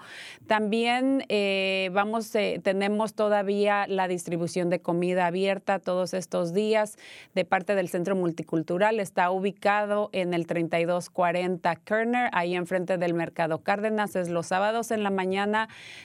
[0.46, 6.98] También eh, vamos, eh, tenemos todavía la distribución de comida abierta todos estos días
[7.34, 9.00] de parte del Centro Multicultural.
[9.00, 14.14] Está ubicado en el 3240 Kerner, ahí enfrente del Mercado Cárdenas.
[14.14, 15.53] Es los sábados en la mañana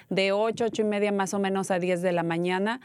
[0.09, 2.79] de 8, 8 y media más o menos a 10 de la mañana.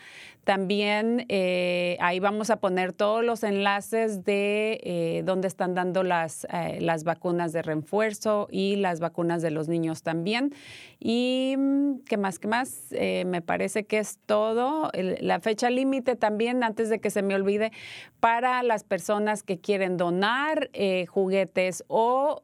[0.45, 6.47] También eh, ahí vamos a poner todos los enlaces de eh, dónde están dando las,
[6.53, 10.55] eh, las vacunas de refuerzo y las vacunas de los niños también.
[11.01, 14.91] Y mm, qué más, qué más, me parece que es todo.
[14.95, 17.73] la fecha límite también, antes de que se me olvide,
[18.21, 20.71] para las personas que quieren donar
[21.09, 22.43] juguetes o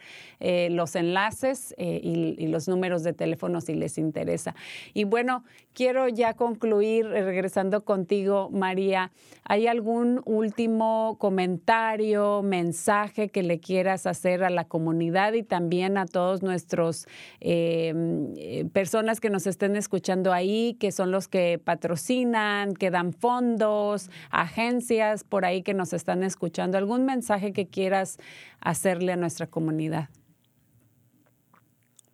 [0.70, 4.54] los enlaces eh, y, los números de teléfono si les interesa.
[4.94, 5.44] Y bueno,
[5.74, 9.10] quiero ya concluir eh, regresando contigo, María.
[9.44, 16.06] ¿Hay algún último comentario, mensaje que le quieras hacer a la comunidad y también a
[16.06, 17.06] todos nuestros
[17.40, 24.10] eh, personas que nos estén escuchando ahí, que son los que patrocinan, que dan fondos,
[24.30, 26.78] agencias por ahí que nos están escuchando?
[26.78, 28.18] ¿Algún mensaje que quieras
[28.60, 30.08] hacerle a nuestra comunidad?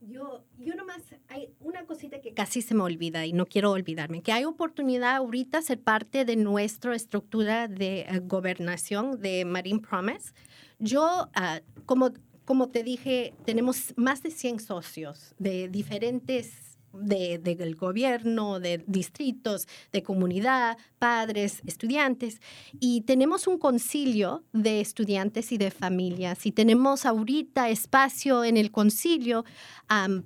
[0.01, 4.23] Yo, yo nomás, hay una cosita que casi se me olvida y no quiero olvidarme,
[4.23, 10.33] que hay oportunidad ahorita ser parte de nuestra estructura de eh, gobernación de Marine Promise.
[10.79, 12.13] Yo, ah, como,
[12.45, 16.66] como te dije, tenemos más de 100 socios de diferentes
[17.01, 22.41] de, gobierno, de distritos, de comunidad, padres, estudiantes.
[22.81, 26.47] Y tenemos un concilio de estudiantes y de familias.
[26.47, 29.45] Y tenemos ahorita espacio en el concilio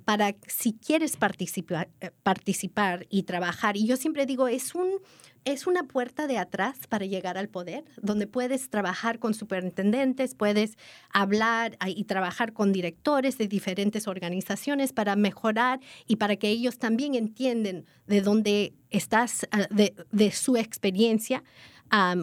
[0.05, 3.77] para si quieres participar, eh, participar y trabajar.
[3.77, 4.99] Y yo siempre digo, es un
[5.45, 10.77] es una puerta de atrás para llegar al poder, donde puedes trabajar con superintendentes, puedes
[11.11, 16.77] hablar ah, y trabajar con directores de diferentes organizaciones para mejorar y para que ellos
[16.77, 21.43] también entiendan de dónde estás, ah, de, su experiencia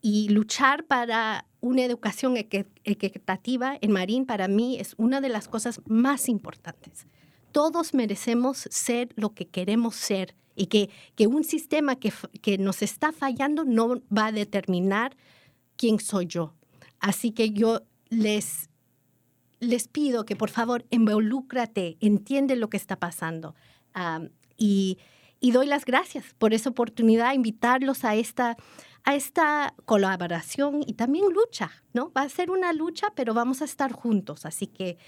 [0.00, 5.80] y luchar para una educación equitativa en Marín para mí es una de las cosas
[5.86, 7.06] más importantes
[7.52, 12.82] todos merecemos ser lo que queremos ser y que, que un sistema que, que nos
[12.82, 15.16] está fallando no va a determinar
[15.76, 16.54] quién soy yo.
[17.00, 18.68] Así que yo les,
[19.60, 23.54] les pido que por favor involúcrate, entiende lo que está pasando.
[24.56, 24.98] y,
[25.40, 28.56] y, doy las gracias por esa oportunidad, invitarlos a esta,
[29.04, 32.12] a esta colaboración y también lucha, ¿no?
[32.12, 34.46] Va a ser una lucha, pero vamos a estar juntos.
[34.46, 34.98] Así que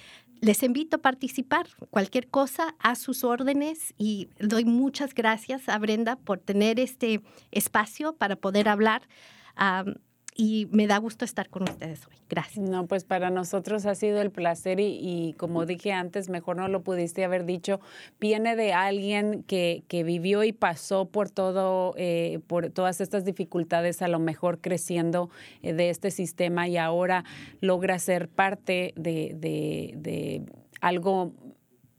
[0.45, 1.67] les invito a participar.
[1.91, 8.15] Cualquier cosa a sus órdenes y doy muchas gracias a Brenda por tener este espacio
[8.15, 9.03] para poder hablar
[10.37, 12.15] y me da gusto estar con ustedes hoy.
[12.29, 12.69] Gracias.
[12.69, 16.83] No, pues para nosotros ha sido el placer y, como dije antes, mejor no lo
[16.83, 17.81] pudiste haber dicho,
[18.21, 24.03] viene de alguien que, que vivió y pasó por todo, eh, por todas estas dificultades,
[24.03, 25.31] a lo mejor creciendo
[25.63, 27.25] eh, de este sistema y ahora
[27.61, 30.43] logra ser parte de, de, de
[30.81, 31.33] algo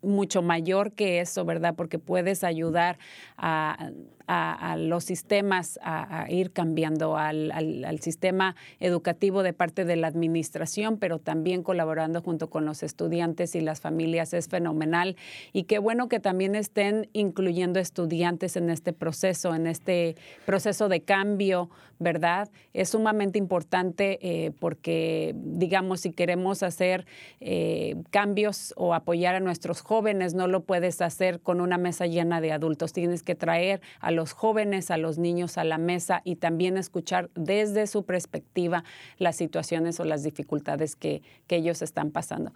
[0.02, 1.76] mucho mayor que eso, ¿verdad?
[1.76, 2.98] Porque puedes ayudar
[3.38, 3.92] a
[4.28, 10.98] a, los sistemas a, ir cambiando, al, al, sistema educativo de parte de la administración,
[10.98, 15.16] pero también colaborando junto con los estudiantes y las familias es fenomenal.
[15.54, 20.16] Y qué bueno que también estén incluyendo estudiantes en este proceso, en este
[20.46, 21.70] proceso de cambio,
[22.00, 22.50] ¿verdad?
[22.74, 27.06] Es sumamente importante eh, porque, digamos, si queremos hacer
[27.40, 32.42] eh, cambios o apoyar a nuestros jóvenes, no lo puedes hacer con una mesa llena
[32.42, 32.92] de adultos.
[32.92, 37.30] Tienes que traer a los jóvenes, a los niños a la mesa y también escuchar
[37.36, 38.84] desde su perspectiva
[39.18, 42.54] las situaciones o las dificultades que, que ellos están pasando.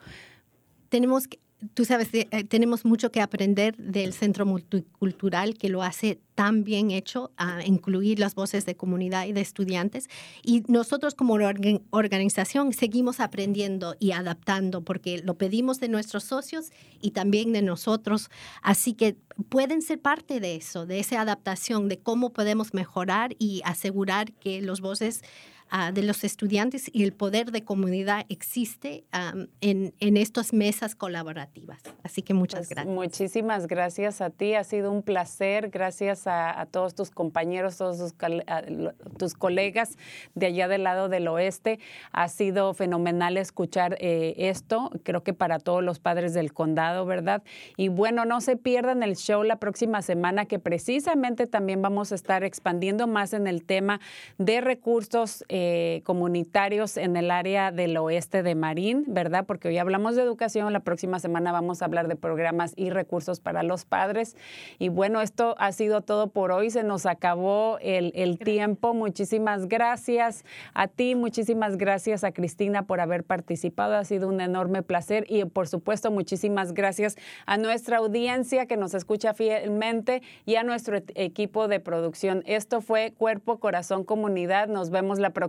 [0.90, 1.40] Tenemos que
[1.74, 6.92] tú sabes, eh, tenemos mucho que aprender del Centro Multicultural que lo hace tan bien
[6.92, 10.08] hecho a incluir las voces de comunidad y de estudiantes.
[10.42, 11.38] Y nosotros como
[11.90, 18.30] organización seguimos aprendiendo y adaptando porque lo pedimos de nuestros socios y también de nosotros.
[18.62, 19.18] Así que
[19.50, 24.62] pueden ser parte de eso, de esa adaptación, de cómo podemos mejorar y asegurar que
[24.62, 25.24] los voces
[25.72, 29.04] Ah, de los estudiantes y el poder de comunidad existe
[29.62, 31.80] en, en estas mesas colaborativas.
[32.02, 32.96] Así que muchas pues, gracias.
[32.96, 35.70] Muchísimas gracias a ti, ha sido un placer.
[35.70, 38.16] Gracias a, todos tus compañeros, todos
[39.18, 39.98] tus, colegas
[40.34, 41.80] de allá del lado del oeste.
[42.14, 47.44] Ha sido fenomenal escuchar eh, esto, creo que para todos los padres del condado, ¿verdad?
[47.78, 52.16] Y bueno, no se pierdan el show la próxima semana que precisamente también vamos a
[52.16, 54.00] estar expandiendo más en el tema
[54.40, 55.44] de recursos.
[55.48, 55.59] Eh,
[56.04, 59.46] comunitarios en el área del oeste de Marín, ¿verdad?
[59.46, 63.40] Porque hoy hablamos de educación, la próxima semana vamos a hablar de programas y recursos
[63.40, 64.36] para los padres.
[64.78, 68.94] Y bueno, esto ha sido todo por hoy, se nos acabó el, el tiempo.
[68.94, 74.84] Muchísimas gracias a ti, muchísimas gracias a Cristina por haber participado, ha sido un enorme
[74.84, 80.64] placer y por supuesto muchísimas gracias a nuestra audiencia que nos escucha fielmente y a
[80.64, 82.44] nuestro e-, equipo de producción.
[82.46, 84.68] Esto fue Cuerpo, Corazón, Comunidad.
[84.68, 85.49] Nos vemos la próxima